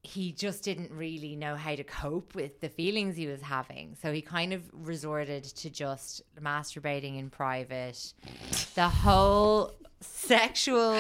[0.10, 3.96] he just didn't really know how to cope with the feelings he was having.
[4.02, 8.14] So he kind of resorted to just masturbating in private.
[8.74, 10.98] The whole sexual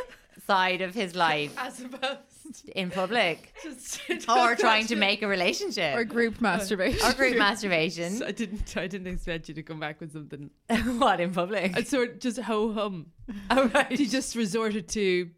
[0.46, 2.31] side of his life As opposed
[2.74, 7.06] in public to or trying to make a relationship Or group masturbation.
[7.06, 8.22] or group masturbation.
[8.22, 8.76] I didn't.
[8.76, 10.50] I didn't expect you to come back with something.
[10.98, 11.76] what in public?
[11.76, 13.06] I sort of just ho hum.
[13.50, 13.90] Oh, right.
[13.90, 15.30] He just resorted to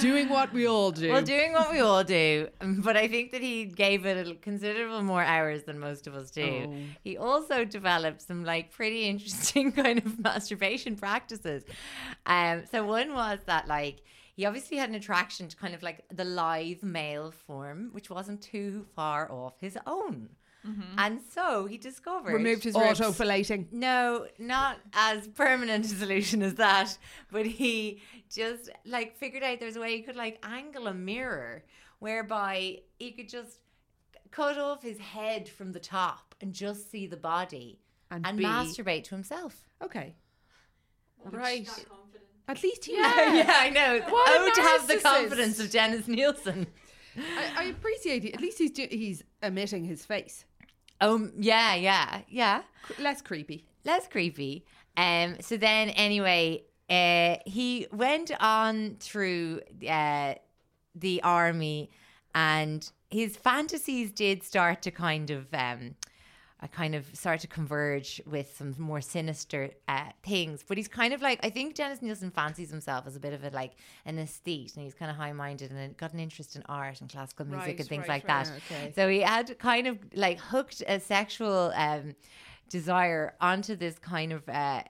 [0.00, 1.10] doing what we all do.
[1.10, 4.34] Well, doing what we all do, um, but I think that he gave it a
[4.34, 6.66] considerable more hours than most of us do.
[6.68, 6.76] Oh.
[7.04, 11.62] He also developed some like pretty interesting kind of masturbation practices.
[12.26, 14.02] Um, so one was that like
[14.36, 18.42] he obviously had an attraction to kind of like the live male form, which wasn't
[18.42, 20.30] too far off his own.
[20.66, 20.98] Mm-hmm.
[20.98, 23.00] And so he discovered removed his ribs.
[23.00, 23.66] Auto filating.
[23.72, 26.96] no, not as permanent a solution as that,
[27.32, 31.64] but he just like figured out there's a way he could like angle a mirror
[31.98, 33.60] whereby he could just
[34.30, 38.44] cut off his head from the top and just see the body And and, be-
[38.44, 39.66] masturbate to himself.
[39.82, 40.14] Okay.
[41.24, 41.68] Right.
[42.50, 44.00] At least he Yeah, yeah, I know.
[44.08, 46.66] What a oh, to have the confidence of Dennis Nilsen.
[47.16, 48.34] I, I appreciate it.
[48.34, 50.44] At least he's do- he's emitting his face.
[51.00, 51.32] Um.
[51.38, 52.62] yeah, yeah, yeah.
[52.98, 53.64] Less creepy.
[53.84, 54.64] less creepy.
[54.96, 55.36] Um.
[55.40, 60.34] So then, anyway, uh, he went on through uh,
[60.96, 61.90] the army,
[62.34, 65.94] and his fantasies did start to kind of um.
[66.62, 71.14] I kind of start to converge with some more sinister uh, things, but he's kind
[71.14, 73.72] of like I think Dennis Nilsen fancies himself as a bit of a like
[74.04, 77.10] an aesthete, and he's kind of high minded and got an interest in art and
[77.10, 78.52] classical music Right, and things right, like right, that.
[78.70, 78.92] okay.
[78.94, 82.14] So he had kind of like hooked a sexual um,
[82.68, 84.82] desire onto this kind of uh,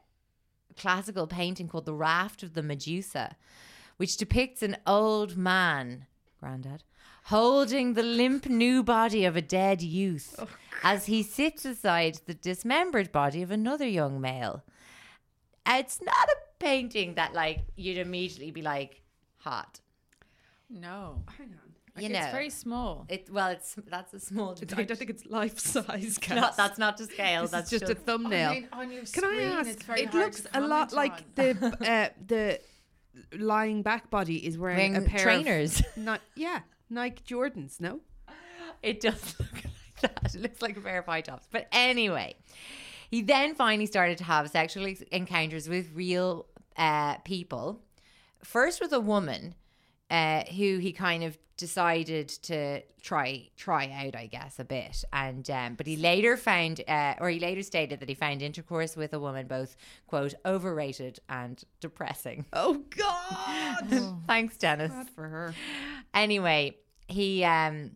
[0.77, 3.37] classical painting called The Raft of the Medusa,
[3.97, 6.07] which depicts an old man,
[6.41, 6.83] granddad,
[7.31, 10.49] holding the limp new body of a dead youth Oh,
[10.83, 14.62] as he sits beside the dismembered body of another young male.
[15.66, 19.03] It's not a painting that like you'd immediately be like
[19.38, 19.81] hot.
[20.69, 21.23] No.
[21.38, 21.71] Hang on.
[21.97, 23.07] You Like, know, It's very small.
[23.09, 24.53] it well, it's that's a small.
[24.62, 26.16] It's, I don't think it's life size.
[26.19, 27.43] It's not, that's not to scale.
[27.43, 28.62] This that's is just, a thumbnail.
[28.73, 29.85] on your Can I ask?
[30.05, 31.51] It looks a lot like the
[31.97, 32.61] uh, the
[33.37, 35.81] lying back body is wearing, Wearing a pair trainers.
[35.81, 37.81] Of Ni- yeah, Nike Jordans.
[37.81, 38.00] No.
[38.83, 40.35] It does look like that.
[40.35, 41.46] It looks like a pair of high tops.
[41.50, 42.35] But anyway,
[43.11, 47.81] he then finally started to have sexual encounters with real uh, people.
[48.42, 49.55] First with a woman
[50.11, 55.05] uh, who he kind of decided to try try out, I guess, a bit.
[55.12, 58.96] And um, but he later found, uh, or he later stated that he found intercourse
[58.96, 62.46] with a woman both quote overrated and depressing.
[62.55, 64.25] Oh God.
[64.27, 65.55] Thanks, Dennis for her.
[66.12, 67.92] anyway, he um,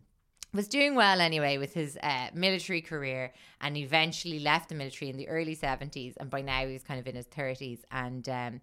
[0.53, 5.17] was doing well anyway with his uh, military career and eventually left the military in
[5.17, 6.13] the early 70s.
[6.17, 7.81] And by now he was kind of in his 30s.
[7.91, 8.61] And um,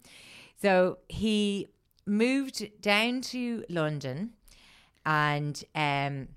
[0.61, 1.69] so he
[2.05, 4.33] moved down to London
[5.05, 6.29] and um,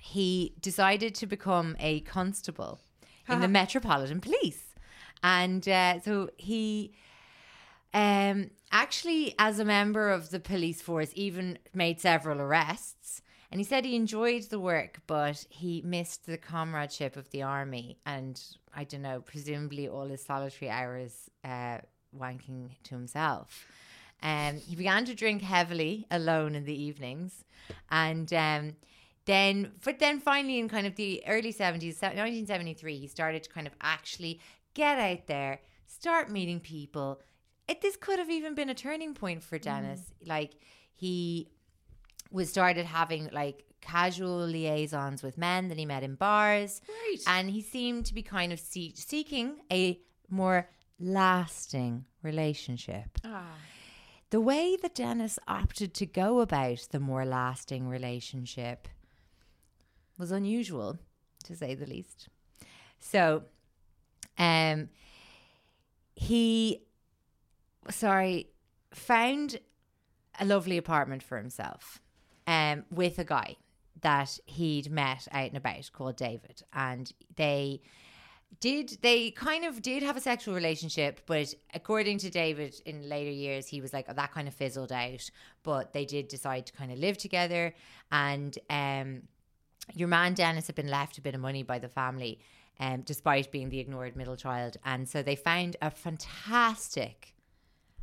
[0.00, 2.80] he decided to become a constable
[3.28, 4.62] in the Metropolitan Police.
[5.22, 6.94] And uh, so he
[7.96, 13.22] um, actually, as a member of the police force, even made several arrests.
[13.50, 17.96] And he said he enjoyed the work, but he missed the comradeship of the army.
[18.04, 18.38] And
[18.74, 21.78] I don't know, presumably all his solitary hours uh,
[22.14, 23.66] wanking to himself.
[24.26, 27.44] Um, he began to drink heavily alone in the evenings.
[27.92, 28.74] And um,
[29.24, 33.68] then, but then finally, in kind of the early 70s, 1973, he started to kind
[33.68, 34.40] of actually
[34.74, 37.20] get out there, start meeting people.
[37.68, 40.00] It, this could have even been a turning point for Dennis.
[40.24, 40.54] Like,
[40.92, 41.48] he
[42.32, 46.80] was started having like casual liaisons with men that he met in bars.
[46.88, 47.22] Right.
[47.28, 53.18] And he seemed to be kind of see- seeking a more lasting relationship.
[54.30, 58.88] The way that Dennis opted to go about the more lasting relationship
[60.18, 60.98] was unusual,
[61.44, 62.28] to say the least.
[62.98, 63.44] So,
[64.36, 64.88] um,
[66.14, 66.82] he,
[67.88, 68.48] sorry,
[68.92, 69.60] found
[70.40, 72.00] a lovely apartment for himself
[72.46, 73.56] um, with a guy
[74.00, 76.62] that he'd met out and about called David.
[76.72, 77.80] And they
[78.60, 83.30] did, they kind of did have a sexual relationship, but according to David in later
[83.30, 85.30] years, he was like, oh, that kind of fizzled out.
[85.62, 87.74] But they did decide to kind of live together.
[88.10, 89.22] And um,
[89.94, 92.40] your man Dennis had been left a bit of money by the family.
[92.78, 94.76] um, despite being the ignored middle child.
[94.84, 97.34] And so they found a fantastic,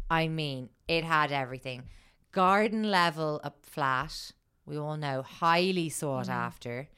[0.10, 1.84] I mean, it had everything
[2.32, 4.32] garden level up flat.
[4.66, 6.90] We all know highly sought after.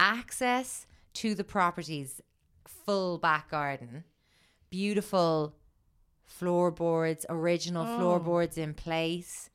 [0.00, 2.22] Access to the property's
[2.68, 4.04] full back garden.
[4.70, 5.54] Beautiful
[6.24, 9.50] floorboards, original floorboards in place.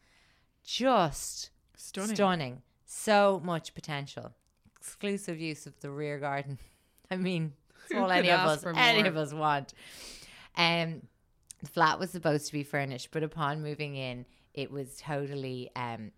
[0.63, 2.15] Just Stunning.
[2.15, 2.62] stunning.
[2.86, 4.34] So much potential.
[4.80, 6.58] Exclusive use of the rear garden.
[7.12, 7.54] I mean,
[7.86, 9.73] it's all any of us any of us want.
[10.56, 11.04] Um
[11.62, 16.12] the flat was supposed to be furnished, but upon moving in, it was totally um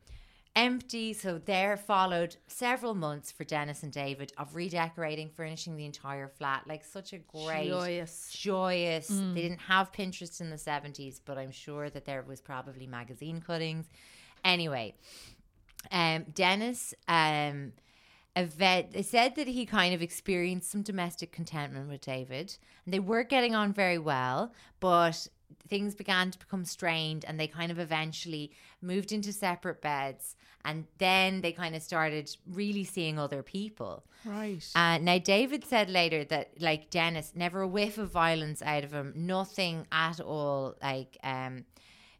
[0.55, 1.13] empty.
[1.13, 6.67] So there followed several months for Dennis and David of redecorating, furnishing the entire flat.
[6.67, 8.31] Like such a great Joyous.
[8.31, 9.07] joyous.
[9.07, 13.41] They didn't have Pinterest in the 70s, but I'm sure that there was probably magazine
[13.41, 13.85] cuttings.
[14.43, 14.95] Anyway,
[15.91, 17.73] um, Dennis um,
[18.35, 23.23] they said that he kind of experienced some domestic contentment with David, and they were
[23.23, 25.27] getting on very well, but
[25.67, 30.85] things began to become strained, and they kind of eventually moved into separate beds, and
[30.97, 34.03] then they kind of started really seeing other people.
[34.23, 34.65] Right.
[34.75, 38.91] Uh, now, David said later that, like Dennis, never a whiff of violence out of
[38.91, 41.65] him, nothing at all, like um,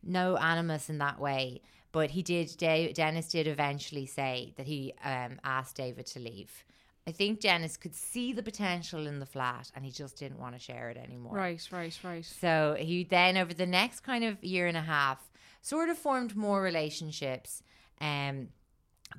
[0.04, 1.62] no animus in that way.
[1.92, 2.56] But he did.
[2.58, 6.65] Da- Dennis did eventually say that he um, asked David to leave.
[7.08, 10.56] I think Dennis could see the potential in the flat, and he just didn't want
[10.56, 11.36] to share it anymore.
[11.36, 12.26] right, right, right.
[12.26, 15.30] So he then, over the next kind of year and a half,
[15.62, 17.62] sort of formed more relationships.
[18.02, 18.50] Um,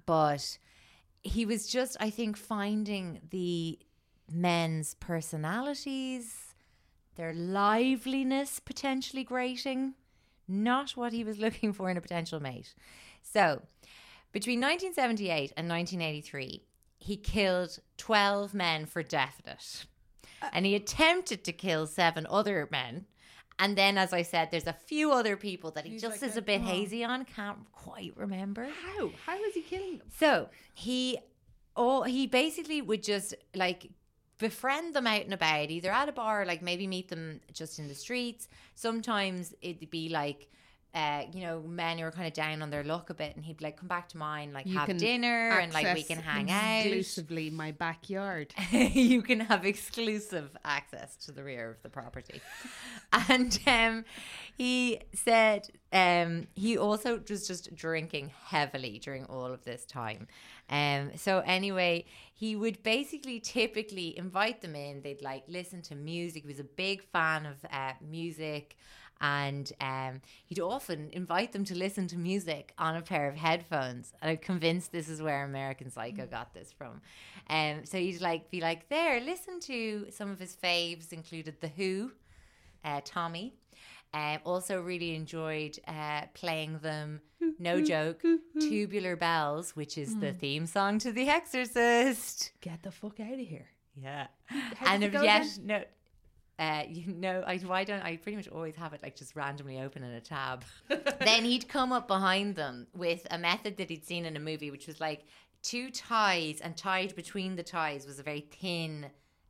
[0.04, 0.58] but
[1.22, 3.78] he was just, I think, finding the
[4.30, 6.54] men's personalities,
[7.14, 9.94] their liveliness potentially grating,
[10.48, 12.74] not what he was looking for in a potential mate.
[13.22, 13.62] So
[14.32, 16.62] between 1978 and 1983,
[17.06, 19.86] he killed 12 men for definite.
[20.42, 23.06] Uh, and he attempted to kill seven other men.
[23.60, 26.30] And then, as I said, there's a few other people that he He's just like
[26.30, 26.64] is a- bit oh.
[26.64, 28.68] hazy on, can't quite remember.
[28.84, 29.10] How?
[29.24, 30.08] How is he killing them?
[30.18, 31.18] So he,
[31.76, 33.88] oh, he basically would just like
[34.38, 37.78] befriend them out and about, either at a bar, or like maybe meet them just
[37.78, 38.48] in the streets.
[38.74, 40.50] Sometimes it'd be like.
[40.96, 43.44] Uh, you know, men who are kind of down on their luck a bit, and
[43.44, 46.16] he'd be like, "Come back to mine, like You have dinner, and like we can
[46.18, 48.54] hang out." exclusively my backyard.
[48.72, 52.40] you can have exclusive access to the rear of the property.
[53.28, 54.06] and um,
[54.56, 60.26] he said um, he also was just drinking heavily during all of this time.
[60.70, 65.02] Um, so anyway, he would basically typically invite them in.
[65.02, 66.42] They'd like listen to music.
[66.42, 68.76] He was a big fan of uh, music.
[69.20, 74.12] And um, he'd often invite them to listen to music on a pair of headphones.
[74.20, 77.00] And I'm convinced this is where American Psycho got this from.
[77.48, 81.68] Um, so he'd like be like, there, listen to some of his faves, included The
[81.68, 82.12] Who,
[82.84, 83.54] uh, Tommy.
[84.14, 87.20] Um, also really enjoyed uh, playing them,
[87.58, 88.22] no joke,
[88.60, 92.52] Tubular Bells, which is the theme song to The Exorcist.
[92.60, 93.66] Get the fuck out of here.
[94.00, 94.28] Yeah.
[94.46, 95.66] How and does if go yet, again?
[95.66, 95.84] no.
[96.58, 99.80] Uh, you know, I why don't I pretty much always have it like just randomly
[99.80, 100.64] open in a tab.
[100.88, 104.70] then he'd come up behind them with a method that he'd seen in a movie,
[104.70, 105.24] which was like
[105.62, 109.06] two ties, and tied between the ties was a very thin,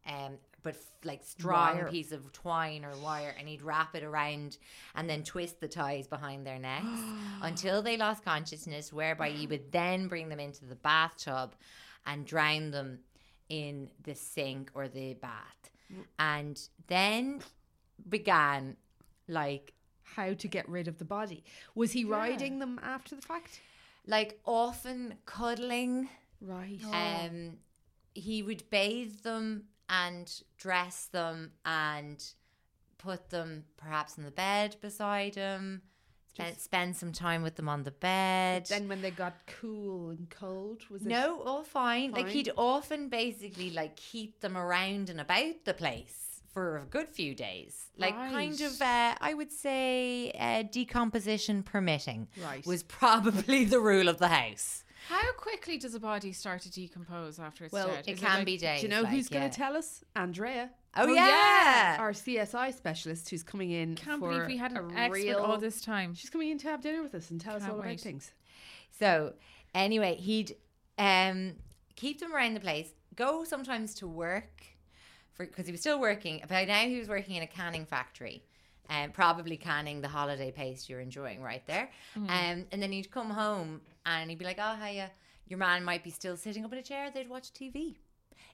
[0.07, 1.89] um, but f- like strong Wire.
[1.89, 4.57] piece of twine or wire, and he'd wrap it around
[4.95, 7.01] and then twist the ties behind their necks
[7.43, 8.93] until they lost consciousness.
[8.93, 11.55] Whereby he would then bring them into the bathtub
[12.07, 13.01] and drown them
[13.49, 15.71] in the sink or the bath.
[16.19, 17.41] And then
[18.09, 18.77] began
[19.29, 19.73] like
[20.03, 21.45] How to get rid of the body?
[21.75, 23.61] Was he riding them after the fact?
[24.09, 26.09] like often cuddling.
[26.41, 26.81] Right.
[26.93, 27.59] Um
[28.15, 32.25] he would bathe them and dress them and
[32.99, 35.83] put them perhaps in the bed beside him.
[36.45, 38.67] Spend, spend some time with them on the bed.
[38.67, 41.09] then when they got cool and cold, was it?
[41.09, 42.13] No, all fine.
[42.13, 47.09] Like he'd often basically like keep them around and about the place for a good
[47.09, 47.87] few days.
[47.99, 52.67] Like kind of uh, I would say uh, decomposition permitting Right.
[52.67, 54.83] was probably the rule of the house.
[55.09, 58.05] How quickly does a body start to decompose after it's Well, dead?
[58.09, 58.81] It Is can like- be days.
[58.81, 60.03] Do you know like, who's going to tell us?
[60.17, 60.71] Andrea.
[60.97, 61.97] Oh, yeah.
[62.01, 63.95] Our CSI specialist who's coming in.
[63.95, 65.39] Can't for believe we had a an expert real...
[65.39, 66.15] all this time.
[66.15, 68.33] She's coming in to have dinner with us and tell us Can't all about things.
[68.99, 69.35] So
[69.75, 70.57] anyway, he'd
[70.99, 71.55] um,
[71.95, 72.89] keep them around the place.
[73.15, 74.65] Go sometimes to work
[75.33, 76.43] for because he was still working.
[76.49, 78.43] By now, he was working in a canning factory.
[78.89, 81.91] Um, probably canning the holiday paste you're enjoying right there.
[82.15, 85.11] Um, and then he'd come home and he'd be like, "Oh, hiya."
[85.49, 87.11] Your man might be still sitting up in a chair.
[87.11, 87.97] They'd watch TV.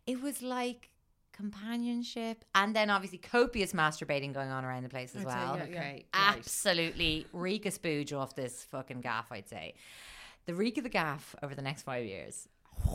[0.07, 0.91] It was like
[1.33, 5.57] companionship, and then obviously copious masturbating going on around the place as I'd well.
[5.59, 5.79] yeah, yeah.
[5.79, 6.07] Okay.
[6.15, 9.75] Absolutely reek a spooge off this fucking gaff, I'd say.
[10.47, 12.49] The reek of the gaff over the next five years.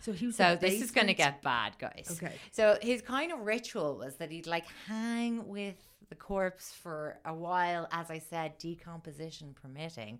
[0.00, 0.36] So he was.
[0.36, 2.20] So this is going to get bad, guys.
[2.22, 2.34] Okay.
[2.52, 5.76] So his kind of ritual was that he'd like hang with
[6.10, 10.18] the corpse for a while, as I said, decomposition permitting,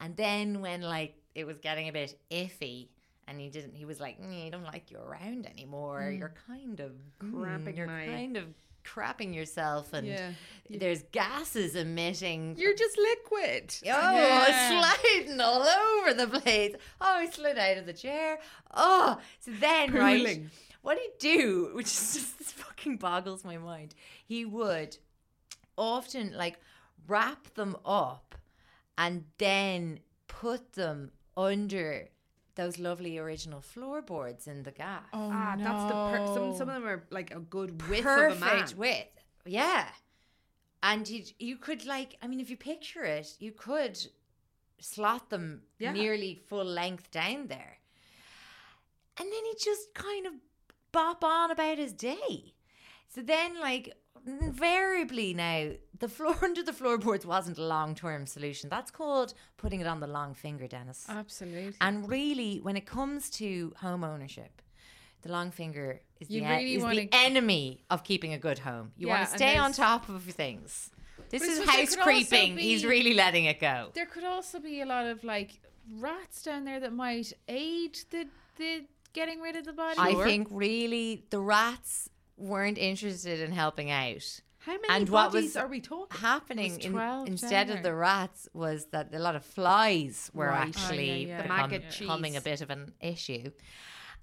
[0.00, 2.88] and then when like it was getting a bit iffy.
[3.28, 3.74] And he didn't.
[3.74, 6.14] He was like, "Mm, "I don't like you around anymore.
[6.16, 8.44] You're kind of Crapping mm, You're my- kind of
[8.84, 10.30] crapping yourself, and Yeah.
[10.70, 12.54] there's gases emitting.
[12.56, 13.74] You're just liquid.
[13.82, 14.68] Oh, Yeah.
[15.02, 16.76] sliding all over the place.
[17.00, 18.38] Oh, he slid out of the chair.
[18.72, 20.42] Oh, so then, right,
[20.82, 23.92] what he'd do, which is just this fucking boggles my mind,
[24.24, 24.96] he would
[25.76, 26.60] often like
[27.08, 28.36] wrap them up
[28.96, 29.98] and then
[30.28, 32.08] put them under
[32.56, 35.04] those lovely original floorboards in the gaff.
[35.12, 35.94] Oh, Ah, that's the
[36.26, 38.68] per- some some of them are like a good width Perfect of a man.
[38.76, 39.20] width.
[39.44, 39.88] Yeah.
[40.82, 43.98] And you you could like I mean if you picture it, you could
[44.78, 45.92] slot them Yeah.
[45.92, 47.78] nearly full length down there.
[49.18, 50.32] And then he just kind of
[50.92, 52.54] bop on about his day.
[53.08, 53.94] So then like
[54.26, 58.68] invariably now the floor under the floorboards wasn't a long term solution.
[58.68, 61.06] That's called putting it on the long finger, Dennis.
[61.08, 61.74] Absolutely.
[61.80, 64.62] And really, when it comes to home ownership,
[65.22, 68.58] the long finger is, You the, really is the wanna- enemy of keeping a good
[68.60, 68.92] home.
[68.96, 70.90] You Yeah, want to stay on top of things.
[71.30, 72.58] This is suppose there house could also creeping.
[72.58, 73.90] He's really letting it go.
[73.94, 75.58] there could also be a lot of like
[75.98, 79.96] rats down there that might aid the the getting rid of the body.
[79.98, 84.40] I think really the rats weren't interested in helping out.
[84.58, 86.18] How many And what bodies was are we talking?
[86.20, 90.48] Happening in, 12 down instead of the rats was that a lot of flies were
[90.48, 90.58] Right.
[90.58, 91.42] Oh, actually yeah, yeah.
[91.42, 93.50] The become- becoming a bit of an issue.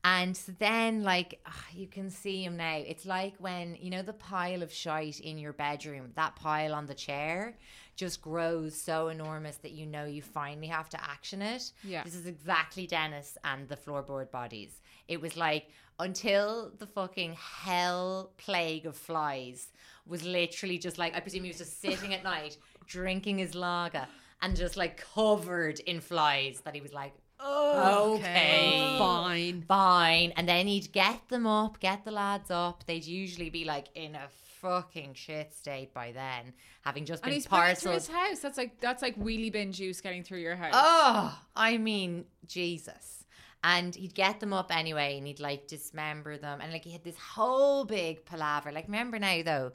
[0.06, 2.76] And then, like, ah, you can see him now.
[2.76, 6.88] It's like when, you know, the pile of shite in your bedroom, that pile on
[6.88, 7.58] the chair
[7.96, 11.72] just grows so enormous that you know you finally have to action it.
[11.86, 12.04] Yeah.
[12.04, 14.82] This is exactly Dennis and the floorboard bodies.
[15.08, 15.68] It was like
[16.00, 19.68] until the fucking hell plague of flies
[20.06, 24.08] was literally just like, I presume he was just sitting at night drinking his lager
[24.42, 28.96] and just like covered in flies that he was like, oh, okay.
[28.98, 29.64] Fine.
[29.68, 30.34] Fine.
[30.36, 32.86] And then he'd get them up, get the lads up.
[32.86, 34.28] They'd usually be like in a
[34.62, 38.40] fucking shit state by then, having just and been he's bringing it his house.
[38.40, 40.74] That's like that's like wheelie bin juice getting through your house.
[40.74, 43.23] Oh, I mean, Jesus.
[43.64, 46.60] And he'd get them up anyway and he'd like dismember them.
[46.62, 48.72] And like he had this whole big palaver.
[48.72, 49.72] Like, remember now though,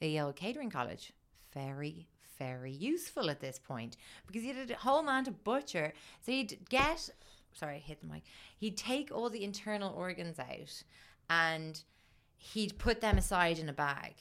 [0.00, 1.12] the old catering college,
[1.52, 2.08] very,
[2.38, 3.96] very useful at this point
[4.26, 5.92] because he had a whole man to butcher.
[6.22, 7.10] So he'd get,
[7.52, 8.22] sorry, I hit the mic.
[8.56, 10.82] He'd take all the internal organs out
[11.28, 11.82] and
[12.38, 14.14] he'd put them aside in a bag.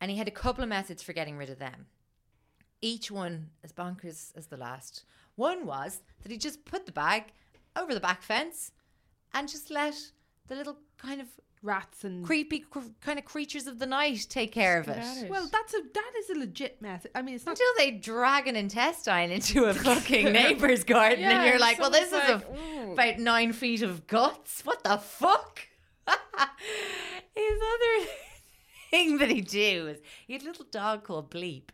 [0.00, 1.86] And he had a couple of methods for getting rid of them
[2.82, 5.04] each one as bonkers as the last.
[5.36, 7.32] One was that he just put the bag
[7.76, 8.72] over the back fence
[9.34, 9.94] and just let
[10.48, 11.28] the little kind of
[11.64, 14.98] Rats and creepy cr- kind of creatures of the night take care of it.
[14.98, 15.30] it.
[15.30, 17.12] Well, that's a that is a legit method.
[17.14, 17.52] I mean, it's not.
[17.52, 22.12] Until they drag an intestine into a fucking neighbor's garden, and you're like, "Well, this
[22.12, 24.62] is someone's a, about nine feet of guts.
[24.64, 25.60] What the fuck?"
[26.08, 28.08] His other
[28.90, 31.68] thing that he do is he had a little dog called Bleep.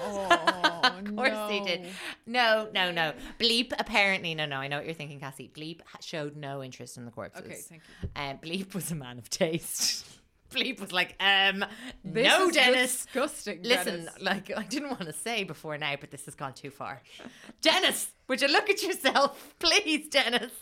[0.00, 1.86] Oh, of course he did.
[2.26, 3.12] No, no, no.
[3.38, 4.56] Bleep apparently no, no.
[4.56, 5.50] I know what you're thinking, Cassie.
[5.54, 7.44] Bleep showed no interest in the corpses.
[7.44, 8.08] Okay, thank you.
[8.16, 10.06] Um, Bleep was a man of taste.
[10.50, 11.62] Bleep was like, um,
[12.02, 13.04] This no, is Dennis.
[13.04, 13.60] disgusting.
[13.62, 14.22] Listen, Dennis.
[14.22, 17.02] like I didn't want to say before now, but this has gone too far.
[17.60, 20.52] Dennis, would you look at yourself, please, Dennis?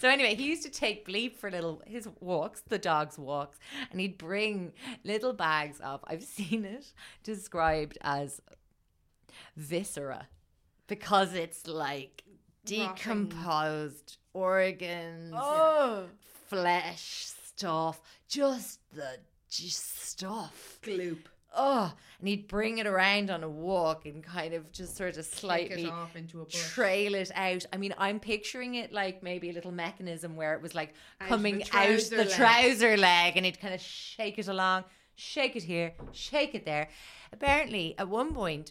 [0.00, 3.58] So anyway, he used to take Bleep for little his walks, the dog's walks,
[3.92, 4.72] and he'd bring
[5.04, 6.00] little bags of.
[6.08, 8.40] I've seen it described as
[9.56, 10.28] viscera
[10.86, 12.24] because it's like
[12.64, 16.04] decomposed organs, Oh,
[16.48, 19.18] flesh stuff, just the
[19.48, 20.78] just stuff.
[20.82, 21.18] gloop.
[21.52, 25.24] Oh, and he'd bring it around on a walk and kind of just sort of
[25.24, 26.72] slightly off into a bush.
[26.72, 27.64] trail it out.
[27.72, 31.28] I mean, I'm picturing it like maybe a little mechanism where it was like Out
[31.28, 32.30] coming the out the leg.
[32.30, 34.84] trouser leg and he'd kind of shake it along,
[35.16, 36.88] shake it here, shake it there.
[37.32, 38.70] Apparently, at one point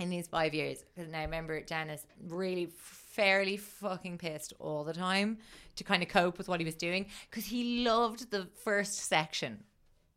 [0.00, 4.94] in these five years, because now I remember Dennis really fairly fucking pissed all the
[4.94, 5.38] time
[5.76, 9.62] to kind of cope with what he was doing because he loved the first section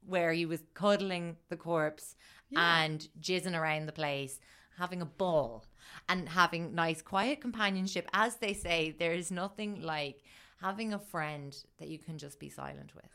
[0.05, 2.15] where he was cuddling the corpse
[2.55, 4.39] and jizzing around the place,
[4.77, 5.65] having a ball
[6.07, 8.07] and having nice, quiet companionship.
[8.13, 10.23] As they say, there is nothing like
[10.61, 13.11] having a friend that you can just be silent with,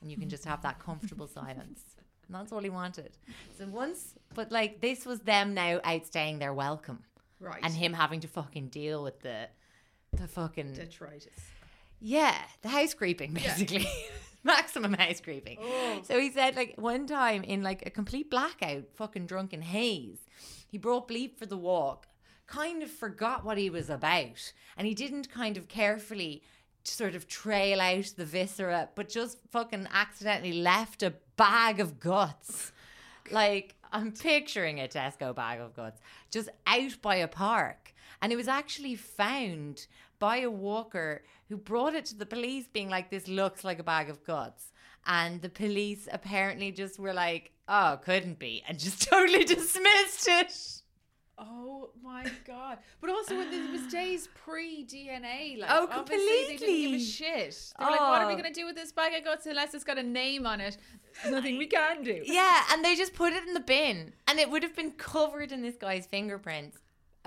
[0.00, 1.96] and you can just have that comfortable silence.
[2.26, 3.12] And that's all he wanted.
[3.58, 7.04] So once, but like this was them now outstaying their welcome,
[7.40, 7.60] Right.
[7.62, 9.48] and him having to fucking deal with the,
[10.12, 11.28] the fucking Detritus.
[12.00, 13.86] yeah, the house creeping basically.
[14.44, 15.58] Maximum house creeping.
[15.60, 16.00] Oh.
[16.04, 20.18] So he said like one time in like a complete blackout, fucking drunken haze,
[20.68, 22.06] he brought Bleep for the walk,
[22.46, 26.42] kind of forgot what he was about, and he didn't kind of carefully
[26.88, 32.72] sort of trail out the viscera, but just fucking accidentally left a bag of guts.
[33.30, 37.94] Like I'm picturing a Tesco bag of guts just out by a park.
[38.22, 39.86] And it was actually found
[40.18, 43.84] by a walker who brought it to the police, being like, This looks like a
[43.84, 44.72] bag of guts.
[45.06, 48.62] And the police apparently just were like, Oh, couldn't be.
[48.66, 50.82] And just totally dismissed it.
[51.38, 52.78] Oh my god!
[53.00, 57.04] But also, when there was days pre DNA, like Oh, obviously they didn't give a
[57.04, 57.72] shit.
[57.78, 58.36] They were like, "What are we Oh.
[58.36, 60.78] gonna do with this bag of guts unless it's got a name on it?
[61.22, 64.38] There's nothing we can do." Yeah, and they just put it in the bin, and
[64.38, 66.78] it would have been covered in this guy's fingerprints.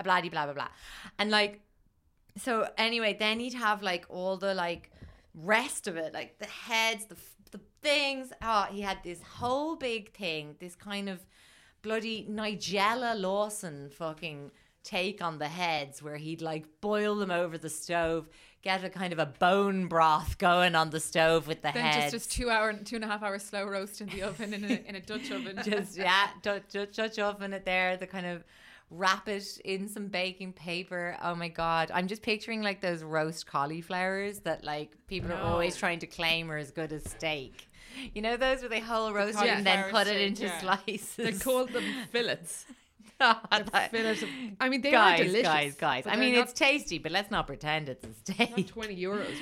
[0.02, 0.68] Blah blah blah blah.
[1.18, 1.60] And like,
[2.36, 4.90] so anyway, then he'd have like all the like
[5.34, 7.16] rest of it, like the heads, the
[7.52, 8.32] the things.
[8.42, 11.20] Oh, he had this whole big thing, this kind of
[11.82, 14.50] bloody Nigella Lawson fucking
[14.82, 18.28] take on the heads where he'd like boil them over the stove,
[18.62, 22.12] get a kind of a bone broth going on the stove with the Then heads.
[22.12, 24.64] just just two hour, two and a half hour slow roast in the oven in
[24.64, 25.58] a in a Dutch oven.
[25.64, 27.96] just yeah, Dutch, Dutch, Dutch oven it there.
[27.96, 28.44] The kind of
[28.90, 31.16] wrap it in some baking paper.
[31.22, 35.76] Oh my god, I'm just picturing like those roast cauliflowers that like people are always
[35.76, 37.68] trying to claim are as good as steak.
[38.14, 40.60] You know those where they whole roast it and then put it into yeah.
[40.60, 41.16] slices.
[41.16, 42.66] They call them fillets.
[43.90, 44.28] Fillets of,
[44.60, 45.46] I mean, they guys, are delicious.
[45.46, 46.04] guys, guys.
[46.06, 48.68] I mean, not, it's tasty, but let's not pretend it's a steak.
[48.68, 49.26] 20 euros.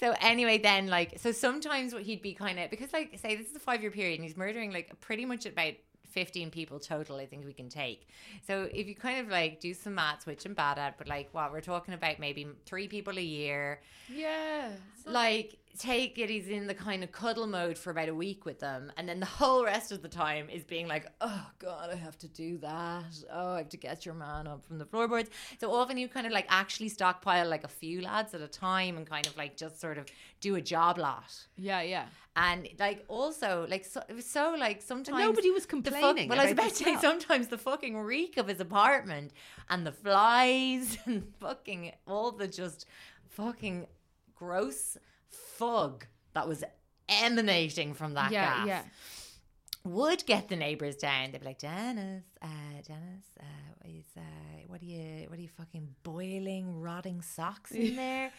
[0.00, 3.50] So anyway, then like so sometimes what he'd be kind of because like say this
[3.50, 5.72] is a five year period and he's murdering like pretty much about
[6.04, 7.16] fifteen people total.
[7.16, 8.08] I think we can take.
[8.46, 11.28] So if you kind of like do some maths, which I'm bad at, but like
[11.32, 13.80] what we're talking about maybe three people a year.
[14.08, 14.70] yeah.
[15.04, 18.58] Like take it, he's in the kind of cuddle mode for about a week with
[18.58, 21.96] them, and then the whole rest of the time is being like, oh god, I
[21.96, 23.04] have to do that.
[23.32, 25.30] Oh, I have to get your man up from the floorboards.
[25.60, 28.96] So often you kind of like actually stockpile like a few lads at a time
[28.96, 30.06] and kind of like just sort of
[30.40, 31.34] do a job lot.
[31.56, 32.06] Yeah, yeah.
[32.36, 36.28] And like also like so, it was so like sometimes nobody was the fuck- complaining
[36.28, 39.32] well, I was about to say sometimes the fucking reek of his apartment
[39.68, 42.86] and the flies and fucking all the just
[43.28, 43.86] fucking
[44.36, 44.96] gross
[45.58, 46.64] fug that was
[47.08, 48.82] emanating from that yeah, gas yeah.
[49.84, 51.32] would get the neighbors down.
[51.32, 52.46] They'd be like, Janice, uh,
[52.86, 53.44] Janice, uh,
[53.78, 54.20] what is, uh,
[54.68, 58.30] what are you, what are you fucking boiling, rotting socks in there?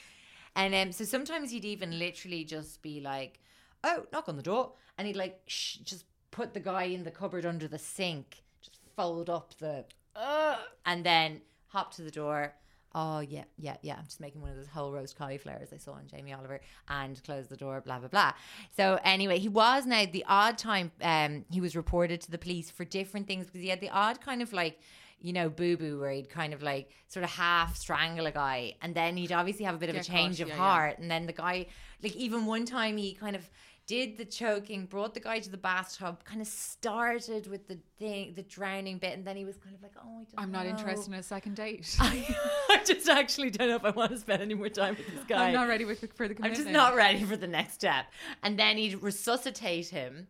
[0.55, 3.39] And um, so sometimes he'd even literally just be like,
[3.83, 4.73] oh, knock on the door.
[4.97, 8.79] And he'd like, shh, just put the guy in the cupboard under the sink, just
[8.95, 12.53] fold up the, uh, and then hop to the door.
[12.95, 13.97] Oh, yeah, yeah, yeah.
[13.99, 17.21] I'm just making one of those whole roast cauliflowers I saw on Jamie Oliver and
[17.23, 18.33] close the door, blah, blah, blah.
[18.75, 22.71] So, anyway, he was now the odd time um, he was reported to the police
[22.71, 24.79] for different things because he had the odd kind of like,
[25.21, 28.73] you know, boo boo where he'd kind of like sort of half strangle a guy
[28.81, 30.59] and then he'd obviously have a bit of a change of yeah, yeah.
[30.59, 30.99] heart.
[30.99, 31.67] And then the guy,
[32.01, 33.47] like, even one time he kind of
[33.89, 38.33] did the choking, brought the guy to the bathtub, kind of started with the thing,
[38.35, 40.67] the drowning bit, and then he was kind of like, oh, I don't I'm not
[40.67, 41.97] interested in a second date.
[41.99, 42.23] I,
[42.69, 45.25] I just actually don't know if I want to spend any more time with this
[45.27, 45.47] guy.
[45.47, 48.05] I'm not ready with, for the I'm just not ready for the next step.
[48.43, 50.27] And then he'd resuscitate him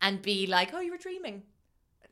[0.00, 1.42] and be like, oh, you were dreaming.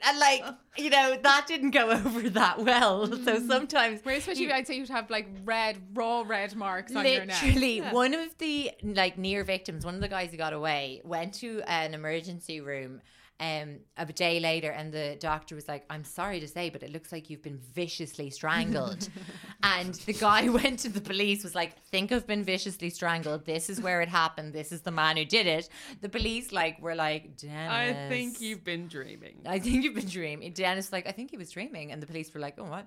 [0.04, 0.44] And like,
[0.76, 3.06] you know, that didn't go over that well.
[3.06, 7.04] So sometimes Where especially you- I'd say you'd have like red, raw red marks on
[7.06, 7.42] your neck.
[7.42, 11.34] Literally, one of the like near victims, one of the guys who got away, went
[11.34, 13.00] to an emergency room.
[13.42, 16.92] Um, a day later, and the doctor was like, "I'm sorry to say, but it
[16.92, 19.08] looks like you've been viciously strangled."
[19.62, 23.44] and the guy went to the police, was like, "Think I've been viciously strangled.
[23.44, 24.52] This is where it happened.
[24.52, 25.68] This is the man who did it."
[26.00, 29.40] The police like were like, "Dennis, I think you've been dreaming.
[29.46, 30.52] I think you've been dreaming.
[30.52, 32.86] Dennis like, I think he was dreaming, and the police were like, oh what?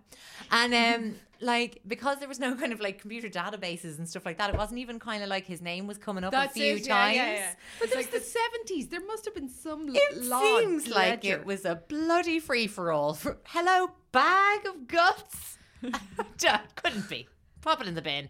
[0.51, 4.37] And um, like because there was no kind of like computer databases and stuff like
[4.37, 6.75] that, it wasn't even kind of like his name was coming up That's a few
[6.75, 7.15] it, times.
[7.15, 7.53] yeah, yeah.
[7.79, 8.87] But it's like the seventies.
[8.87, 12.91] There must have been some It log seems like it was a bloody free for
[12.91, 13.17] all.
[13.45, 15.57] Hello, bag of guts.
[16.75, 17.27] Couldn't be.
[17.61, 18.29] Pop it in the bin.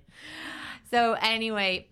[0.92, 1.88] So anyway,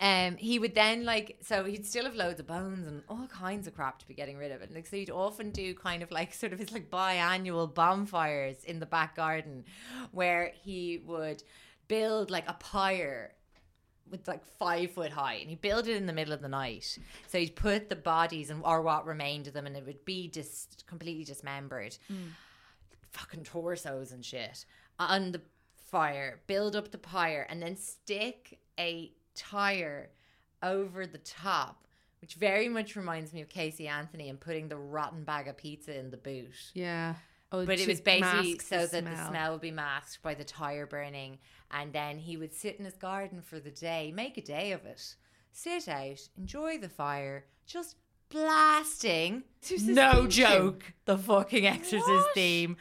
[0.00, 3.66] um, he would then like so he'd still have loads of bones and all kinds
[3.66, 4.60] of crap to be getting rid of.
[4.60, 8.62] And like so he'd often do kind of like sort of his like biannual bonfires
[8.64, 9.64] in the back garden
[10.12, 11.42] where he would
[11.88, 13.32] build like a pyre
[14.10, 16.98] with like five foot high, and he built it in the middle of the night.
[17.26, 20.28] So he'd put the bodies and or what remained of them, and it would be
[20.28, 21.96] just completely dismembered,
[23.10, 24.64] fucking torsos and shit
[24.98, 25.40] on the
[25.90, 26.40] fire.
[26.46, 30.10] Build up the pyre, and then stick a tire
[30.62, 31.86] over the top,
[32.20, 35.96] which very much reminds me of Casey Anthony and putting the rotten bag of pizza
[35.98, 37.14] in the boot Yeah.
[37.52, 40.84] Oh, but it was basically so that the smell would be masked by the tire
[40.84, 41.38] burning
[41.70, 44.84] and then he would sit in his garden for the day make a day of
[44.84, 45.14] it
[45.52, 47.94] sit out enjoy the fire just
[48.30, 49.44] blasting
[49.82, 52.34] no joke the fucking exorcist What?
[52.34, 52.76] theme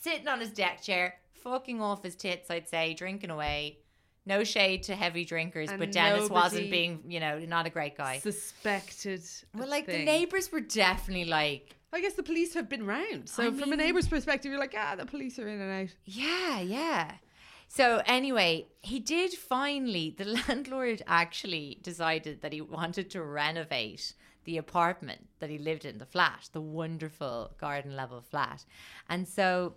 [0.00, 3.78] sitting on his deck chair fucking off his tits i'd say drinking away
[4.26, 7.96] no shade to heavy drinkers And but dennis wasn't being you know not a great
[7.96, 9.22] guy Suspected.
[9.54, 13.28] well like the neighbors were definitely like I guess the police have been round.
[13.28, 15.94] So I from a neighbor's perspective, you're like, ah, the police are in and out.
[16.04, 17.12] Yeah, yeah.
[17.68, 20.12] So anyway, he did finally.
[20.18, 25.98] The landlord actually decided that he wanted to renovate the apartment that he lived in,
[25.98, 28.64] the flat, the wonderful garden level flat,
[29.08, 29.74] and so,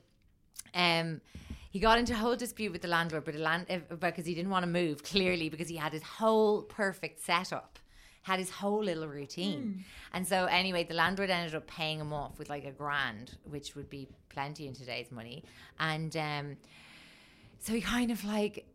[0.74, 1.22] um.
[1.78, 4.34] He got into a whole dispute with the landlord, but the land uh, because he
[4.34, 5.03] didn't want to move.
[5.03, 7.78] Clearly, because he had his whole perfect setup,
[8.23, 12.39] had his whole little routine, and so anyway, the landlord ended up paying him off
[12.39, 15.43] with like a grand, which would be plenty in today's money,
[15.80, 16.57] and um,
[17.59, 18.65] so he kind of like,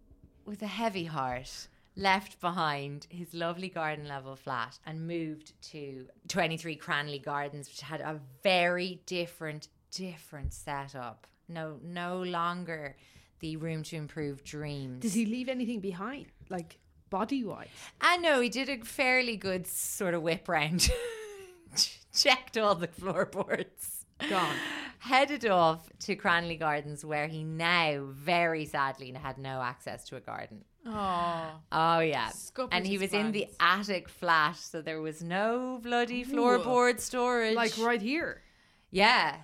[0.45, 6.77] with a heavy heart, left behind his lovely garden level flat and moved to 23
[6.77, 11.27] Cranley Gardens, which had a very different, different setup.
[11.49, 12.97] No, no longer
[13.41, 15.01] the room to improve dreams.
[15.03, 16.79] Did he leave anything behind, like
[17.11, 17.69] body wise?
[18.01, 20.89] I know he did a fairly good sort of whip round.
[22.15, 24.05] Checked all the floorboards.
[24.29, 24.55] Gone.
[24.99, 30.21] Headed off to Cranley Gardens, where he now, very sadly, had no access to a
[30.21, 30.65] garden.
[30.87, 35.79] Oh, Oh yeah, Scuppered and he was in the attic flat, so there was no
[35.83, 37.55] bloody floorboard storage.
[37.57, 38.43] Like right here.
[38.91, 39.37] yeah.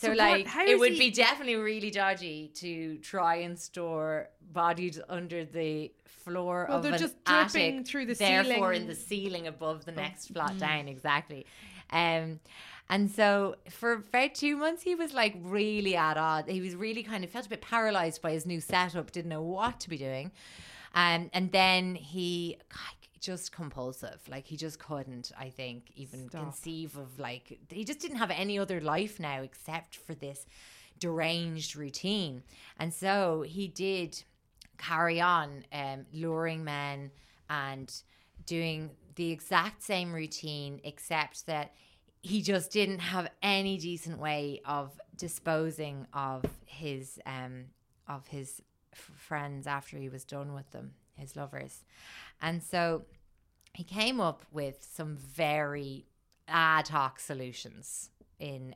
[0.00, 5.00] So, So like, it would he- be definitely really dodgy to try and store bodies
[5.08, 8.82] under the floor Well, of they're an just dripping attic, through the therefore ceiling.
[8.82, 10.58] in the ceiling above the next flat Mm.
[10.60, 10.88] down.
[10.88, 11.46] Exactly.
[11.90, 12.38] Um,
[12.88, 16.48] and so for about two months, he was like really at odds.
[16.48, 19.42] He was really kind of felt a bit paralyzed by his new setup, didn't know
[19.42, 20.30] what to be doing.
[20.94, 24.20] Um, and then he God, just compulsive.
[24.28, 26.42] Like he just couldn't, I think, even Stop.
[26.42, 30.46] conceive of like he just didn't have any other life now except for this
[30.98, 32.42] deranged routine.
[32.78, 34.22] And so he did
[34.78, 37.10] carry on um, luring men
[37.50, 37.92] and
[38.46, 41.72] doing the exact same routine, except that
[42.22, 47.64] he just didn't have any decent way of disposing of his um,
[48.08, 48.62] of his
[48.92, 51.84] f- friends after he was done with them, his lovers,
[52.40, 53.02] and so
[53.74, 56.06] he came up with some very
[56.48, 58.74] ad hoc solutions in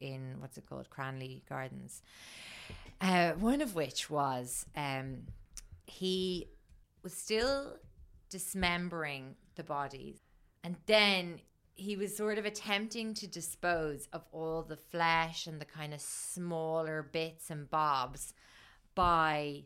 [0.00, 0.90] in what's it called?
[0.90, 2.02] Cranley Gardens.
[3.00, 5.24] Uh, one of which was um,
[5.86, 6.48] he
[7.02, 7.76] was still
[8.30, 10.18] dismembering the bodies,
[10.62, 11.40] and then
[11.76, 16.00] he was sort of attempting to dispose of all the flesh and the kind of
[16.00, 18.32] smaller bits and bobs
[18.94, 19.64] by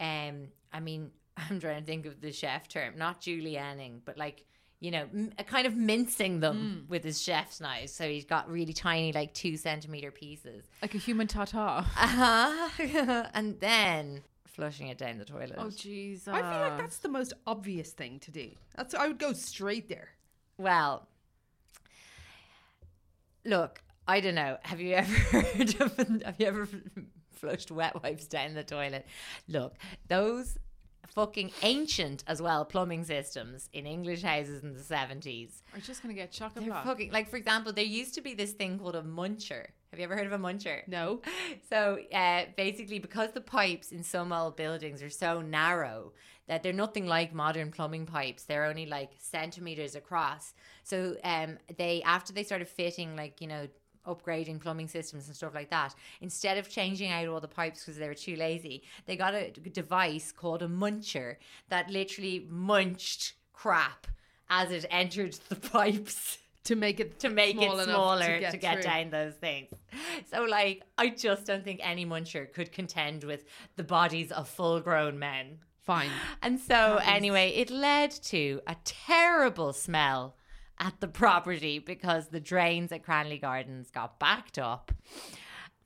[0.00, 4.44] um i mean i'm trying to think of the chef term not julienning but like
[4.80, 8.48] you know m- a kind of mincing them with his chef's knife so he's got
[8.50, 11.58] really tiny like two centimeter pieces like a human tata.
[11.96, 13.24] uh-huh.
[13.34, 16.26] and then flushing it down the toilet Oh Jesus!
[16.28, 18.50] I feel like that's the most obvious thing to do.
[18.76, 20.08] That's I would go straight there.
[20.58, 21.06] Well,
[23.44, 24.58] look, I don't know.
[24.62, 25.96] Have you ever heard of?
[26.24, 26.68] Have you ever
[27.40, 29.06] flushed wet wipes down the toilet?
[29.48, 29.74] Look,
[30.08, 30.58] those
[31.06, 35.62] fucking ancient as well plumbing systems in English houses in the seventies.
[35.74, 36.84] We're just gonna get chocolate They're block.
[36.84, 39.66] fucking like, for example, there used to be this thing called a muncher.
[39.90, 40.86] Have you ever heard of a muncher?
[40.86, 41.22] No.
[41.70, 46.12] So uh, basically, because the pipes in some old buildings are so narrow
[46.46, 50.54] that they're nothing like modern plumbing pipes, they're only like centimeters across.
[50.82, 53.68] So um, they after they started fitting like you know
[54.08, 57.98] upgrading plumbing systems and stuff like that, instead of changing out all the pipes because
[57.98, 61.36] they were too lazy, they got a device called a muncher
[61.68, 64.06] that literally munched crap
[64.50, 68.74] as it entered the pipes To make it to make small it smaller to get,
[68.74, 68.82] through.
[68.82, 69.70] down those things.
[70.30, 73.44] So, like, I just don't think any muncher could contend with
[73.76, 75.60] the bodies of full grown men.
[75.80, 76.10] Fine.
[76.42, 80.36] And so, anyway, it led to a terrible smell
[80.78, 84.92] at the property because the drains at Cranley Gardens got backed up.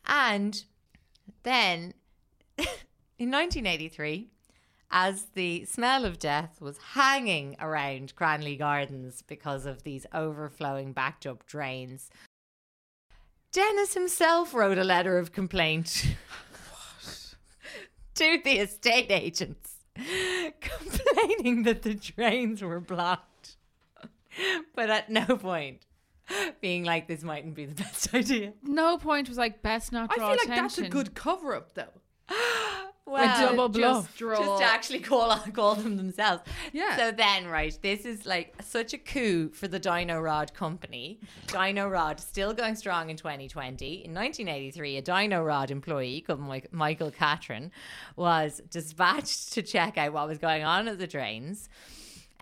[0.07, 0.65] And
[1.43, 1.95] then
[2.59, 4.29] in 1983,
[4.91, 11.27] as the smell of death was hanging around Cranley Gardens because of these overflowing backed
[11.27, 12.11] up drains.
[13.53, 16.07] Dennis himself wrote a letter of complaint
[18.15, 19.77] to the estate agents,
[20.61, 23.32] complaining that the drains were blocked,
[24.75, 25.87] but at no point
[26.61, 28.53] being like this mightn't be the best idea.
[28.63, 30.23] No point was like best not to attention.
[30.23, 32.01] I draw feel like that's a good cover up though.
[33.05, 34.17] Well, double just bluff.
[34.17, 36.45] draw- just to actually call call them themselves.
[36.73, 36.97] Yeah.
[36.97, 41.19] So then, right, this is like such a coup for the Dyno-Rod company.
[41.49, 44.05] Dyno-Rod still going strong in 2020.
[44.05, 47.71] In 1983, a Dyno-Rod employee called Mike- Michael Cattran
[48.17, 51.69] was dispatched to check out what was going on at the drains.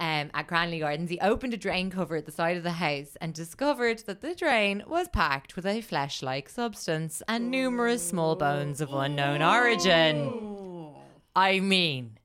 [0.01, 3.19] Um, at Cranley Gardens, he opened a drain cover at the side of the house
[3.21, 8.35] and discovered that the drain was packed with a flesh like substance and numerous small
[8.35, 10.97] bones of unknown origin.
[11.37, 12.17] I mean,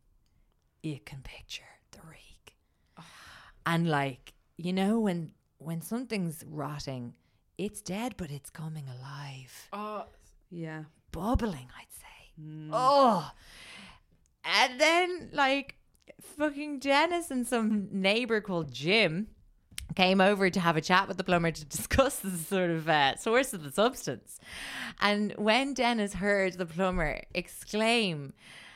[0.83, 2.55] you can picture the reek.
[3.65, 7.13] And like, you know, when when something's rotting,
[7.57, 9.67] it's dead, but it's coming alive.
[9.73, 10.05] Oh,
[10.49, 10.83] yeah.
[11.11, 12.69] Bubbling, I'd say.
[12.71, 13.29] Oh.
[14.45, 15.75] And then like
[16.21, 19.27] fucking Dennis and some neighbor called Jim
[19.95, 23.15] came over to have a chat with the plumber to discuss the sort of uh,
[23.15, 24.39] source of the substance.
[24.99, 28.33] And when Dennis heard the plumber exclaim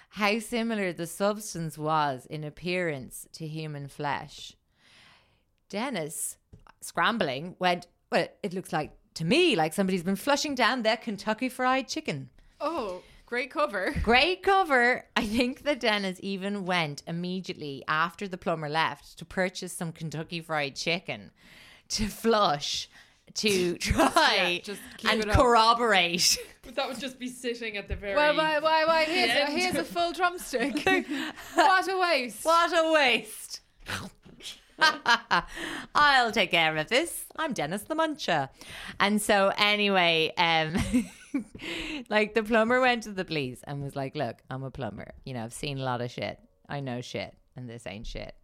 [0.10, 4.56] how similar the substance was in appearance to human flesh,
[5.70, 6.38] Dennis,
[6.82, 11.50] scrambling, went, Well, it looks like to me like somebody's been flushing down their Kentucky
[11.50, 12.30] fried chicken.
[12.62, 13.94] oh, great cover.
[14.04, 15.06] Great cover.
[15.16, 20.42] I think that Dennis even went immediately after the plumber left to purchase some Kentucky
[20.42, 21.30] fried chicken
[21.90, 22.90] to flush
[23.36, 26.40] to try just keep and corroborate.
[26.64, 28.16] But that would just be sitting at the very.
[28.16, 29.04] Why, why, why, why?
[29.04, 30.84] Here's, a, here's a full drumstick.
[31.54, 32.44] what a waste.
[32.44, 33.62] What a waste.
[35.94, 37.26] I'll take care of this.
[37.36, 38.50] I'm Dennis the Muncher.
[39.00, 40.76] And so, anyway, um,
[42.10, 45.14] like the plumber went to the police and was like, Look, I'm a plumber.
[45.26, 46.40] You know, I've seen a lot of shit.
[46.68, 48.36] I know shit, and this ain't shit.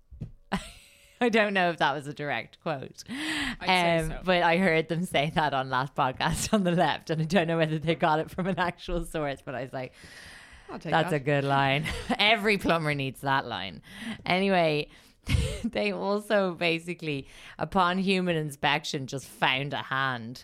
[1.21, 3.03] I don't know if that was a direct quote.
[3.61, 4.19] Um, so.
[4.23, 7.47] But I heard them say that on last podcast on the left, and I don't
[7.47, 9.93] know whether they got it from an actual source, but I was like,
[10.69, 11.13] that's that.
[11.13, 11.85] a good line.
[12.19, 13.81] Every plumber needs that line.
[14.25, 14.89] Anyway,
[15.63, 17.27] they also basically,
[17.57, 20.43] upon human inspection, just found a hand.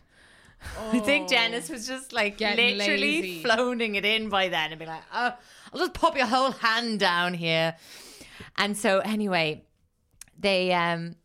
[0.91, 3.43] I think Dennis was just like Getting literally lazy.
[3.43, 5.33] floating it in by then and be like, oh,
[5.73, 7.75] I'll just pop your whole hand down here.
[8.57, 9.63] And so, anyway,
[10.37, 11.15] they um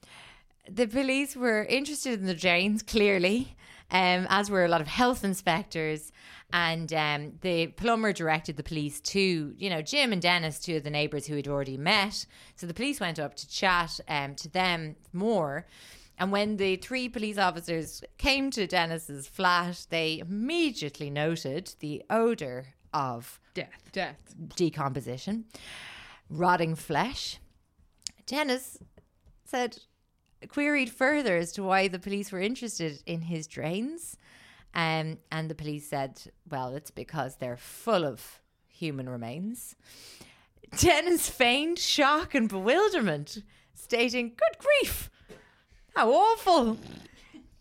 [0.69, 3.57] the police were interested in the drains clearly
[3.91, 6.13] um as were a lot of health inspectors
[6.53, 10.83] and um the plumber directed the police to you know Jim and Dennis two of
[10.83, 12.27] the neighbors who had already met
[12.57, 15.67] so the police went up to chat um to them more
[16.19, 22.75] and when the three police officers came to Dennis's flat they immediately noted the odor
[22.93, 23.91] of Death.
[23.93, 24.35] Death.
[24.57, 25.45] decomposition,
[26.31, 27.39] rotting flesh.
[28.27, 28.79] Dennis
[29.45, 29.79] said,
[30.49, 34.17] queried further as to why the police were interested in his drains.
[34.75, 39.75] Um, and the police said, well, it's because they're full of human remains.
[40.79, 43.43] Dennis feigned shock and bewilderment,
[43.75, 45.11] stating, Good grief!
[45.97, 46.77] How awful!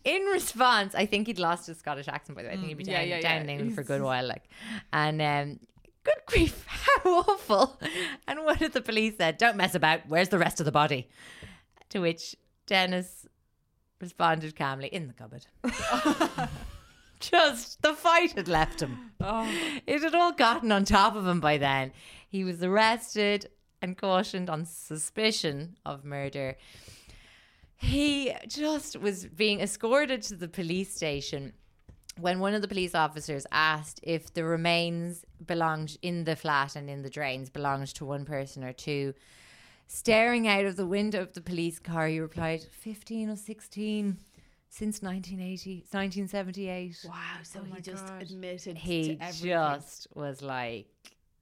[0.04, 2.54] In response, I think he'd lost his Scottish accent, by the way.
[2.54, 3.40] I think he'd be yeah, down, yeah, down yeah.
[3.40, 4.26] in England for a good while.
[4.26, 4.44] Like,
[4.92, 5.58] and um,
[6.04, 7.80] good grief, how awful!
[8.28, 9.38] And what did the police said?
[9.38, 10.00] Don't mess about.
[10.06, 11.08] Where's the rest of the body?
[11.90, 13.26] To which Dennis
[13.98, 15.46] responded calmly, "In the cupboard."
[17.18, 19.12] Just the fight had left him.
[19.86, 21.92] It had all gotten on top of him by then.
[22.28, 23.48] He was arrested
[23.80, 26.58] and cautioned on suspicion of murder.
[27.76, 31.52] He just was being escorted to the police station
[32.18, 36.88] when one of the police officers asked if the remains belonged in the flat and
[36.88, 39.12] in the drains belonged to one person or two.
[39.88, 44.16] Staring out of the window of the police car, he replied, 15 or 16
[44.68, 46.96] since 1980, 1978.
[47.06, 47.12] Wow.
[47.42, 49.48] So oh he just admitted He to everything.
[49.50, 50.88] just was like,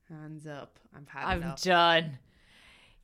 [0.08, 0.78] hands up.
[1.06, 1.62] Had I'm enough.
[1.62, 2.18] done.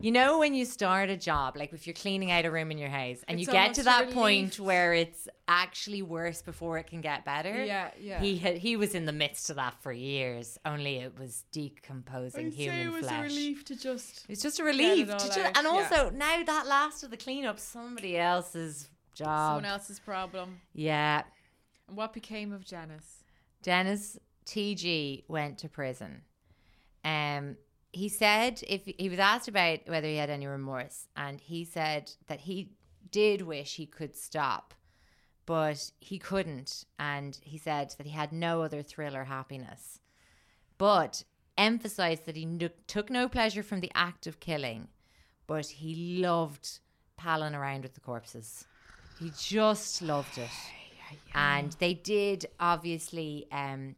[0.01, 2.79] You know when you start a job, like if you're cleaning out a room in
[2.79, 4.15] your house, and It's you get to that relief.
[4.15, 7.65] point where it's actually worse before it can get better.
[7.65, 8.19] Yeah, yeah.
[8.21, 10.59] He had he was in the midst of that for years.
[10.65, 13.21] Only it was decomposing I'd say human it was flesh.
[13.21, 14.25] a relief to just.
[14.29, 15.69] It's just a relief, to ju- out, and yeah.
[15.69, 19.49] also now that last of the cleanup, somebody else's job.
[19.49, 20.61] Someone else's problem.
[20.73, 21.25] Yeah,
[21.89, 23.25] And what became of Janice?
[23.63, 26.23] Dennis TG went to prison.
[27.05, 27.57] Um,
[27.93, 32.13] he said if he was asked about whether he had any remorse, and he said
[32.27, 32.73] that he
[33.11, 34.75] did wish he could stop,
[35.47, 40.01] but he couldn't, and he said that he had no other thrill or happiness,
[40.79, 41.25] but
[41.59, 44.89] emphasized that he no- took no pleasure from the act of killing,
[45.47, 46.79] but he loved
[47.17, 48.65] palling around with the corpses.
[49.19, 50.51] He just loved it.
[51.35, 53.97] And they did obviously um,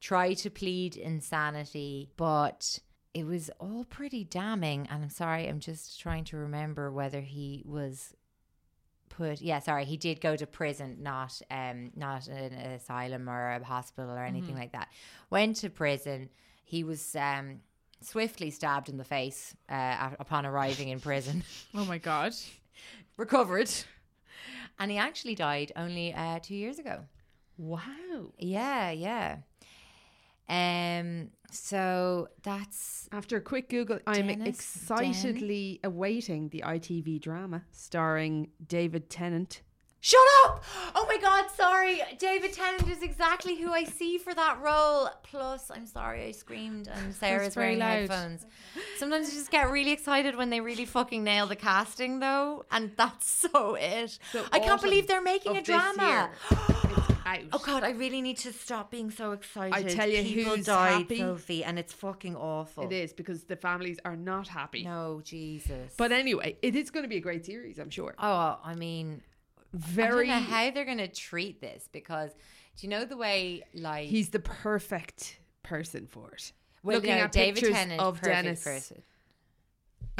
[0.00, 2.78] try to plead insanity, but
[3.14, 4.88] it was all pretty damning.
[4.90, 8.14] And I'm sorry, I'm just trying to remember whether he was
[9.08, 9.40] put.
[9.40, 14.10] Yeah, sorry, he did go to prison, not um, not an asylum or a hospital
[14.10, 14.88] or anything like that.
[15.30, 16.30] Went to prison.
[16.64, 17.60] He was um,
[18.00, 21.44] swiftly stabbed in the face uh, upon arriving in prison.
[21.74, 22.34] Oh my god.
[23.16, 23.70] Recovered.
[24.78, 27.04] And he actually died only uh, two years ago.
[27.58, 28.32] Wow.
[28.38, 29.38] Yeah, yeah.
[30.48, 31.30] Um.
[31.50, 39.10] So that's After a quick Google, I'm Dennis excitedly awaiting the ITV drama starring David
[39.10, 39.60] Tennant.
[40.04, 40.64] Shut up!
[40.96, 42.02] Oh my god, sorry.
[42.18, 45.08] David Tennant is exactly who I see for that role.
[45.22, 48.10] Plus, I'm sorry I screamed and Sarah's wearing loud.
[48.10, 48.44] headphones.
[48.96, 52.90] Sometimes I just get really excited when they really fucking nail the casting though, and
[52.96, 54.18] that's so it.
[54.32, 56.30] So I can't believe they're making a drama.
[57.38, 57.44] out.
[57.52, 59.74] Oh god, I really need to stop being so excited.
[59.74, 61.18] I tell you People who's died, happy.
[61.18, 62.84] Sophie, and it's fucking awful.
[62.84, 64.84] It is because the families are not happy.
[64.84, 65.94] No, Jesus.
[65.96, 68.14] But anyway, it is going to be a great series, I'm sure.
[68.18, 69.22] oh, I mean,
[69.72, 70.30] Very.
[70.30, 72.30] I don't know how they're gonna treat this because
[72.76, 76.52] do you know the way like He's the perfect person for it.
[76.82, 78.62] well, Looking no, at David pictures Tennant of Dennis.
[78.64, 79.02] person.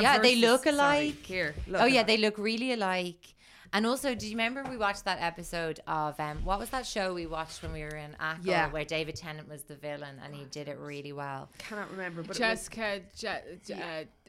[0.00, 0.74] Yeah, they versus- look sorry,
[1.08, 1.26] alike.
[1.26, 3.34] here, look oh yeah, they look really alike.
[3.75, 7.14] And also, do you remember we watched that episode of um, what was that show
[7.14, 8.70] we watched when we were in Ackle, Yeah.
[8.70, 11.49] where David Tennant was the villain and he did it really well.
[11.59, 13.75] Cannot remember, but it was, Jessica, Je- Je-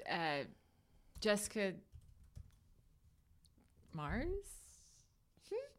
[0.09, 0.43] uh, uh,
[1.19, 1.73] Jessica
[3.93, 4.27] Mars.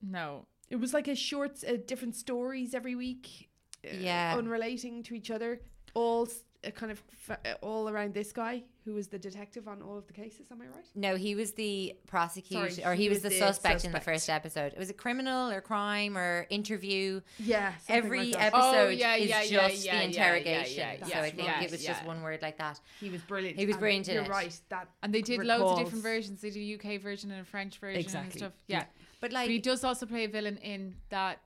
[0.02, 3.48] No, it was like a short, uh, different stories every week.
[3.86, 4.34] uh, Yeah.
[4.38, 5.60] unrelating to each other.
[5.94, 6.42] All s-
[6.72, 10.06] kind of fa- uh, all around this guy who was the detective on all of
[10.06, 10.46] the cases.
[10.50, 10.84] Am I right?
[10.94, 13.92] No, he was the prosecutor, Sorry, or he, he was, was the, the suspect, in
[13.92, 14.72] the first episode.
[14.74, 17.20] It was a criminal or crime or interview.
[17.38, 17.72] Yeah.
[17.88, 18.40] Every episode.
[18.46, 20.76] episode Oh, yeah, is yeah, just yeah, the yeah, yeah, interrogation.
[20.78, 22.78] yeah, yeah, so I think yes, it was just one word like that.
[23.00, 23.58] he was brilliant.
[23.58, 24.28] He was brilliant in You're it.
[24.30, 24.60] right.
[24.68, 26.42] That and they did loads of different versions.
[26.42, 28.30] They did a UK version and a French version Exactly.
[28.32, 28.52] and stuff.
[28.66, 28.84] Yeah,
[29.20, 31.40] But but like, he does also play a villain in that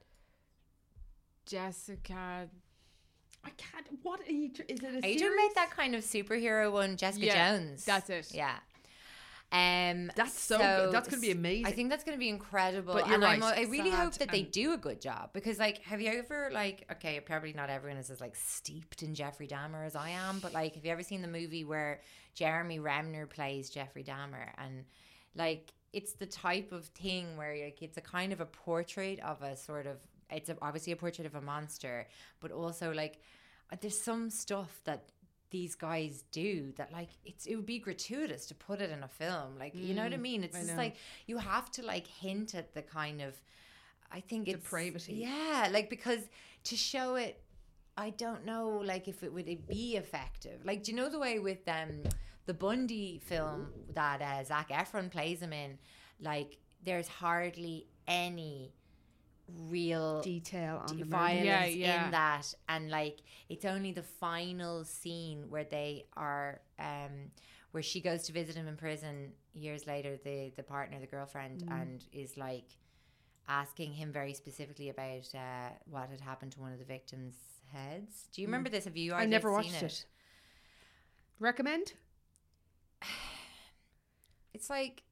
[1.46, 2.48] Jessica.
[3.44, 3.86] I can't.
[4.02, 4.50] What are you?
[4.68, 5.22] Is it a you series?
[5.22, 7.84] about that kind of superhero one, Jessica Yeah, Jones?
[7.84, 8.30] that's it.
[8.34, 8.56] Yeah.
[9.50, 10.92] Um, That's so good.
[10.92, 11.64] That's gonna be amazing.
[11.66, 12.92] I think that's going to be incredible.
[12.92, 15.78] But you're and right, I really hope that they do a good job because, like,
[15.84, 16.86] have you ever like?
[16.92, 20.52] Okay, probably not everyone is as like steeped in Jeffrey Dahmer as I am, but
[20.52, 22.02] like, have you ever seen the movie where
[22.34, 24.84] Jeremy Renner plays Jeffrey Dahmer and
[25.34, 25.72] like?
[25.94, 29.56] It's the type of thing where like it's a kind of a portrait of a
[29.56, 29.96] sort of
[30.30, 32.06] it's a, obviously a portrait of a monster,
[32.40, 33.20] but also like
[33.72, 35.04] uh, there's some stuff that
[35.50, 39.08] these guys do that like it's it would be gratuitous to put it in a
[39.08, 40.82] film like you know what i mean it's Mm, I just know.
[40.82, 43.34] like you have to like hint at the kind of
[44.12, 45.14] i think it's Depravity.
[45.14, 46.20] yeah like because
[46.64, 47.40] to show it
[47.96, 51.18] i don't know like if it would it be effective like do you know the
[51.18, 52.02] way with um
[52.44, 55.78] the bundy film that uh, zac efron plays him in
[56.20, 58.74] like there's hardly any
[59.68, 62.04] real detail on the violence Yeah, yeah.
[62.06, 67.30] in that and like it's only the final scene where they are um
[67.70, 71.62] where she goes to visit him in prison years later the the partner the girlfriend
[71.64, 71.80] Mm.
[71.82, 72.66] and is like
[73.48, 77.34] asking him very specifically about uh what had happened to one of the victims
[77.72, 79.16] heads do you remember this have you Mm.
[79.16, 80.04] I never seen watched it.
[81.40, 81.94] Recommend?
[84.54, 85.02] it's like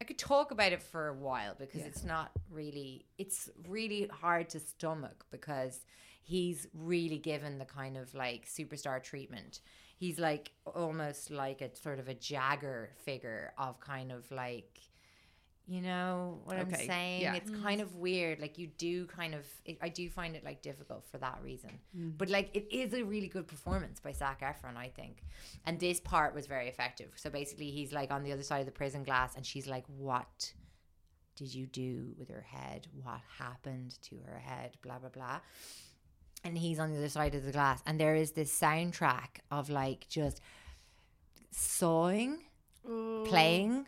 [0.00, 4.48] I could talk about it for a while because it's not really it's really hard
[4.50, 5.84] to stomach because
[6.22, 9.60] he's really given the kind of like superstar treatment.
[9.96, 14.78] He's like almost like a sort of a Jagger figure of kind of like
[15.68, 17.20] you know what I'm saying?
[17.20, 17.34] yeah.
[17.34, 18.40] It's kind of weird.
[18.40, 21.78] Like you do kind of, it, I do find it like difficult for that reason.
[21.94, 22.16] Mm.
[22.16, 25.22] But like it is a really good performance by Zac Efron, I think.
[25.66, 27.12] And this part was very effective.
[27.16, 29.84] So basically, he's like on the other side of the prison glass, and she's like,
[29.88, 30.54] "What
[31.36, 32.86] did you do with her head?
[33.02, 34.78] What happened to her head?
[34.82, 35.40] Blah blah blah."
[36.44, 39.68] And he's on the other side of the glass, and there is this soundtrack of
[39.68, 40.40] like just
[41.50, 42.44] sawing
[43.26, 43.86] playing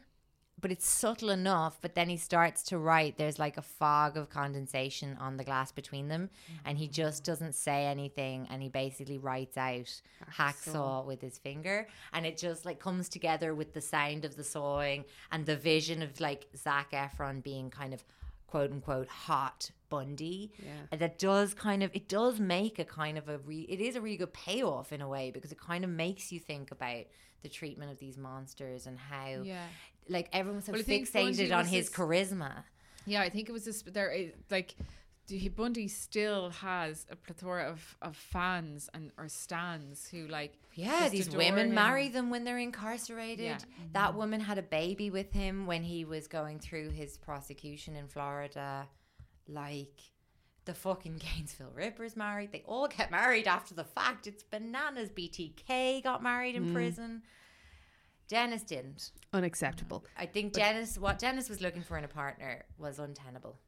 [0.61, 1.78] but it's subtle enough.
[1.80, 3.16] But then he starts to write.
[3.16, 6.30] There's like a fog of condensation on the glass between them,
[6.64, 7.26] and he just mm.
[7.26, 10.00] doesn't say anything, and he basically writes out
[10.32, 14.44] hacksaw with his finger, and it just like comes together with the sound of the
[14.44, 18.04] sawing and the vision of like Zac Efron being kind of
[18.46, 20.52] quote unquote hot Bundy.
[20.58, 20.96] Yeah.
[20.96, 24.00] That does kind of it does make a kind of a re, it is a
[24.00, 27.04] really good payoff in a way because it kind of makes you think about
[27.42, 29.66] the treatment of these monsters and how Yeah.
[30.09, 32.64] Like everyone's so Well, I Bundy fixated on was his charisma.
[33.07, 33.82] Yeah, I think it was this.
[33.82, 34.74] There, is- like,
[35.28, 40.55] the- Bundy still has a plethora of, of fans and or stands who like.
[40.74, 41.74] Yeah, these women him.
[41.74, 43.44] marry them when they're incarcerated.
[43.44, 43.59] Yeah.
[43.92, 48.07] That woman had a baby with him when he was going through his prosecution in
[48.09, 48.86] Florida.
[49.48, 50.01] Like
[50.64, 52.53] the fucking Gainesville Rippers married.
[52.53, 54.26] They all get married after the fact.
[54.26, 55.11] It's bananas.
[55.11, 56.59] BTK got married Mm.
[56.68, 57.22] in prison.
[58.31, 59.11] Dennis didn't.
[59.35, 60.05] Unacceptable.
[60.16, 63.59] I think Dennis, what Dennis was looking for in a partner was untenable.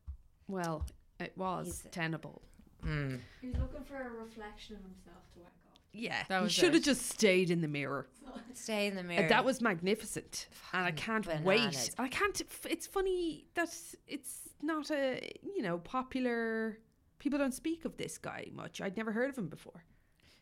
[0.49, 0.87] Well,
[1.21, 2.41] it was He's- tenable.
[2.83, 3.17] Hmm.
[3.41, 5.79] He was looking for a reflection of himself to wank off.
[5.93, 8.09] Yeah, That he was should have just stayed in the mirror.
[8.55, 9.29] Stay in the And mirror.
[9.29, 11.45] that was magnificent, and I can't bananas.
[11.45, 11.91] wait.
[11.99, 12.41] I can't.
[12.69, 13.69] It's funny that
[14.07, 16.79] it's not a you know popular.
[17.19, 18.81] People don't speak of this guy much.
[18.81, 19.85] I'd never heard of him before.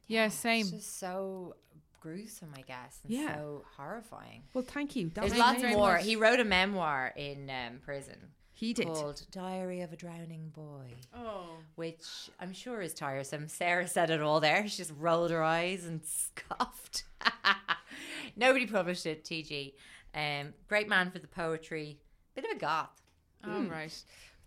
[0.07, 0.63] Yeah, same.
[0.63, 1.57] It's just so
[2.01, 3.37] gruesome, I guess, and Yeah.
[3.37, 4.43] so horrifying.
[4.55, 5.11] Well, thank you.
[5.11, 5.79] That There's lots amazing.
[5.79, 5.99] more.
[5.99, 8.17] He wrote a memoir in um, prison
[8.53, 8.87] He did.
[8.87, 12.03] called Diary of a Drowning Boy, Oh, which
[12.41, 13.49] I'm sure is tiresome.
[13.49, 14.67] Sarah said it all there.
[14.69, 17.05] She just rolled her eyes and scoffed.
[18.37, 19.75] Nobody published it, TG.
[20.15, 21.99] Um, great man for the poetry.
[22.35, 23.01] Bit of a goth.
[23.47, 23.95] all right.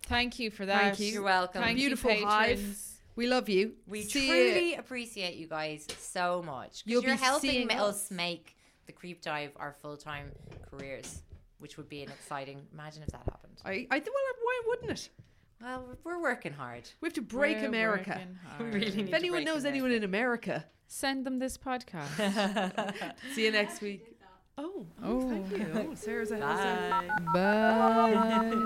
[0.03, 0.81] Thank you for that.
[0.81, 1.07] Thank you.
[1.13, 1.61] You're welcome.
[1.61, 2.77] Thank Beautiful you, hive.
[3.14, 3.18] Patrons.
[3.18, 3.74] We love you.
[3.88, 4.80] We See truly ya.
[4.80, 6.84] appreciate you guys so much.
[6.86, 8.11] You'll you're be helping us us.
[8.11, 8.55] make
[8.86, 10.32] the creep dive our full time
[10.70, 11.24] careers,
[11.59, 12.61] which would be an exciting.
[12.74, 13.61] Imagine if that happened.
[13.66, 15.09] I, I well, why wouldn't it?
[15.61, 16.89] Well, we're working hard.
[16.99, 18.20] We have to break We're America.
[18.59, 18.74] We hard.
[18.74, 22.93] really If anyone break knows anyone in America, Send them this podcast.
[23.34, 24.05] see you next week.
[24.59, 25.66] Oh, oh, thank you.
[25.74, 27.09] Oh, Sarah's a Bye.
[27.34, 28.66] Bye.